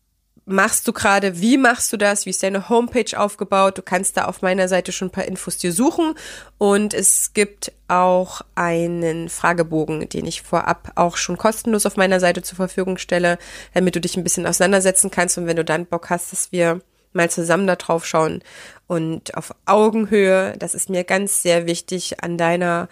machst 0.46 0.86
du 0.86 0.92
gerade? 0.92 1.40
Wie 1.40 1.56
machst 1.56 1.92
du 1.92 1.96
das? 1.96 2.26
Wie 2.26 2.30
ist 2.30 2.42
deine 2.42 2.68
Homepage 2.68 3.18
aufgebaut? 3.18 3.78
Du 3.78 3.82
kannst 3.82 4.16
da 4.16 4.26
auf 4.26 4.42
meiner 4.42 4.68
Seite 4.68 4.92
schon 4.92 5.08
ein 5.08 5.12
paar 5.12 5.24
Infos 5.24 5.56
dir 5.56 5.72
suchen. 5.72 6.14
Und 6.58 6.94
es 6.94 7.32
gibt 7.32 7.72
auch 7.88 8.42
einen 8.54 9.28
Fragebogen, 9.28 10.08
den 10.08 10.26
ich 10.26 10.42
vorab 10.42 10.92
auch 10.96 11.16
schon 11.16 11.38
kostenlos 11.38 11.86
auf 11.86 11.96
meiner 11.96 12.20
Seite 12.20 12.42
zur 12.42 12.56
Verfügung 12.56 12.98
stelle, 12.98 13.38
damit 13.72 13.96
du 13.96 14.00
dich 14.00 14.16
ein 14.16 14.24
bisschen 14.24 14.46
auseinandersetzen 14.46 15.10
kannst. 15.10 15.38
Und 15.38 15.46
wenn 15.46 15.56
du 15.56 15.64
dann 15.64 15.86
Bock 15.86 16.10
hast, 16.10 16.32
dass 16.32 16.52
wir 16.52 16.80
mal 17.12 17.30
zusammen 17.30 17.66
da 17.66 17.76
drauf 17.76 18.04
schauen 18.04 18.42
und 18.86 19.36
auf 19.36 19.54
Augenhöhe, 19.66 20.54
das 20.58 20.74
ist 20.74 20.90
mir 20.90 21.04
ganz 21.04 21.42
sehr 21.42 21.66
wichtig, 21.66 22.22
an 22.22 22.36
deiner, 22.36 22.88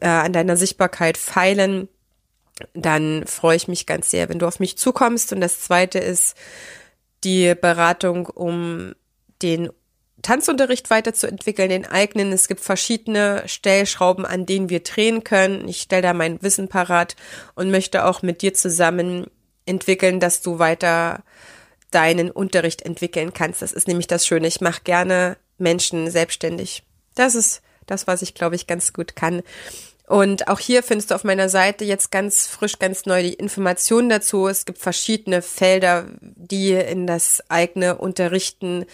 äh, 0.00 0.08
an 0.08 0.32
deiner 0.32 0.56
Sichtbarkeit 0.56 1.16
feilen, 1.16 1.88
dann 2.74 3.24
freue 3.26 3.56
ich 3.56 3.68
mich 3.68 3.86
ganz 3.86 4.10
sehr, 4.10 4.28
wenn 4.28 4.38
du 4.38 4.46
auf 4.46 4.60
mich 4.60 4.76
zukommst. 4.76 5.32
Und 5.32 5.40
das 5.40 5.60
zweite 5.60 5.98
ist 5.98 6.36
die 7.24 7.54
Beratung, 7.54 8.26
um 8.26 8.94
den 9.42 9.70
Tanzunterricht 10.22 10.88
weiterzuentwickeln, 10.90 11.68
den 11.68 11.86
eigenen. 11.86 12.32
Es 12.32 12.46
gibt 12.46 12.60
verschiedene 12.60 13.42
Stellschrauben, 13.46 14.24
an 14.24 14.46
denen 14.46 14.70
wir 14.70 14.80
drehen 14.80 15.24
können. 15.24 15.66
Ich 15.68 15.82
stelle 15.82 16.02
da 16.02 16.14
mein 16.14 16.40
Wissen 16.42 16.68
parat 16.68 17.16
und 17.54 17.70
möchte 17.70 18.04
auch 18.04 18.22
mit 18.22 18.40
dir 18.42 18.54
zusammen 18.54 19.26
entwickeln, 19.66 20.20
dass 20.20 20.40
du 20.40 20.58
weiter 20.58 21.24
deinen 21.90 22.30
Unterricht 22.30 22.82
entwickeln 22.82 23.32
kannst. 23.32 23.62
Das 23.62 23.72
ist 23.72 23.88
nämlich 23.88 24.06
das 24.06 24.26
Schöne. 24.26 24.46
Ich 24.46 24.60
mache 24.60 24.82
gerne 24.84 25.36
Menschen 25.58 26.10
selbstständig. 26.10 26.84
Das 27.14 27.34
ist 27.34 27.60
das, 27.86 28.06
was 28.06 28.22
ich, 28.22 28.34
glaube 28.34 28.54
ich, 28.54 28.66
ganz 28.66 28.92
gut 28.92 29.16
kann. 29.16 29.42
Und 30.06 30.48
auch 30.48 30.58
hier 30.58 30.82
findest 30.82 31.10
du 31.10 31.14
auf 31.14 31.24
meiner 31.24 31.48
Seite 31.48 31.84
jetzt 31.84 32.10
ganz 32.10 32.46
frisch, 32.46 32.78
ganz 32.78 33.06
neu 33.06 33.22
die 33.22 33.34
Informationen 33.34 34.08
dazu. 34.08 34.48
Es 34.48 34.64
gibt 34.64 34.78
verschiedene 34.78 35.42
Felder, 35.42 36.06
die 36.20 36.72
in 36.72 37.06
das 37.06 37.42
eigene 37.48 37.96
Unterrichten 37.96 38.84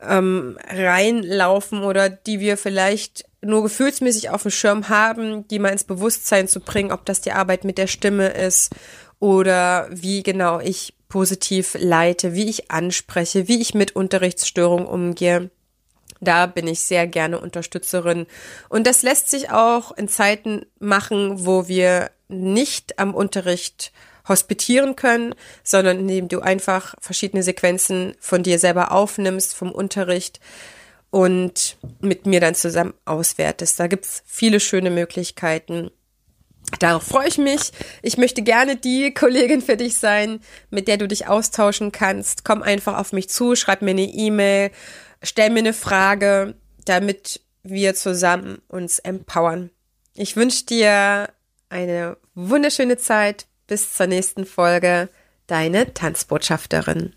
ähm, 0.00 0.58
reinlaufen 0.68 1.82
oder 1.82 2.10
die 2.10 2.40
wir 2.40 2.56
vielleicht 2.56 3.24
nur 3.40 3.62
gefühlsmäßig 3.62 4.30
auf 4.30 4.42
dem 4.42 4.50
Schirm 4.50 4.88
haben, 4.88 5.46
die 5.48 5.58
mal 5.58 5.70
ins 5.70 5.84
Bewusstsein 5.84 6.48
zu 6.48 6.60
bringen, 6.60 6.92
ob 6.92 7.04
das 7.04 7.20
die 7.20 7.32
Arbeit 7.32 7.64
mit 7.64 7.78
der 7.78 7.86
Stimme 7.86 8.28
ist 8.28 8.74
oder 9.18 9.88
wie 9.90 10.22
genau 10.22 10.60
ich 10.60 10.94
positiv 11.08 11.76
leite, 11.78 12.34
wie 12.34 12.48
ich 12.48 12.70
anspreche, 12.70 13.48
wie 13.48 13.60
ich 13.60 13.74
mit 13.74 13.94
Unterrichtsstörungen 13.96 14.86
umgehe. 14.86 15.50
Da 16.20 16.46
bin 16.46 16.66
ich 16.66 16.80
sehr 16.80 17.06
gerne 17.06 17.40
Unterstützerin. 17.40 18.26
Und 18.68 18.86
das 18.86 19.02
lässt 19.02 19.28
sich 19.28 19.50
auch 19.50 19.92
in 19.96 20.08
Zeiten 20.08 20.66
machen, 20.78 21.46
wo 21.46 21.68
wir 21.68 22.10
nicht 22.28 22.98
am 22.98 23.14
Unterricht 23.14 23.92
hospitieren 24.28 24.96
können, 24.96 25.34
sondern 25.62 26.00
indem 26.00 26.28
du 26.28 26.40
einfach 26.40 26.94
verschiedene 27.00 27.42
Sequenzen 27.42 28.14
von 28.18 28.42
dir 28.42 28.58
selber 28.58 28.92
aufnimmst 28.92 29.54
vom 29.54 29.70
Unterricht 29.70 30.40
und 31.10 31.76
mit 32.00 32.26
mir 32.26 32.40
dann 32.40 32.54
zusammen 32.54 32.94
auswertest. 33.04 33.78
Da 33.78 33.86
gibt's 33.86 34.22
viele 34.26 34.60
schöne 34.60 34.90
Möglichkeiten. 34.90 35.90
Darauf 36.80 37.04
freue 37.04 37.28
ich 37.28 37.38
mich. 37.38 37.70
Ich 38.02 38.18
möchte 38.18 38.42
gerne 38.42 38.74
die 38.76 39.14
Kollegin 39.14 39.62
für 39.62 39.76
dich 39.76 39.96
sein, 39.96 40.40
mit 40.70 40.88
der 40.88 40.96
du 40.96 41.06
dich 41.06 41.28
austauschen 41.28 41.92
kannst. 41.92 42.44
Komm 42.44 42.62
einfach 42.62 42.98
auf 42.98 43.12
mich 43.12 43.28
zu, 43.28 43.54
schreib 43.54 43.82
mir 43.82 43.92
eine 43.92 44.02
E-Mail, 44.02 44.72
stell 45.26 45.50
mir 45.50 45.60
eine 45.60 45.72
Frage, 45.72 46.54
damit 46.84 47.40
wir 47.62 47.94
zusammen 47.94 48.62
uns 48.68 48.98
empowern. 48.98 49.70
Ich 50.14 50.36
wünsche 50.36 50.64
dir 50.66 51.28
eine 51.68 52.16
wunderschöne 52.34 52.96
Zeit. 52.96 53.46
Bis 53.66 53.94
zur 53.94 54.06
nächsten 54.06 54.46
Folge. 54.46 55.08
Deine 55.46 55.92
Tanzbotschafterin. 55.92 57.14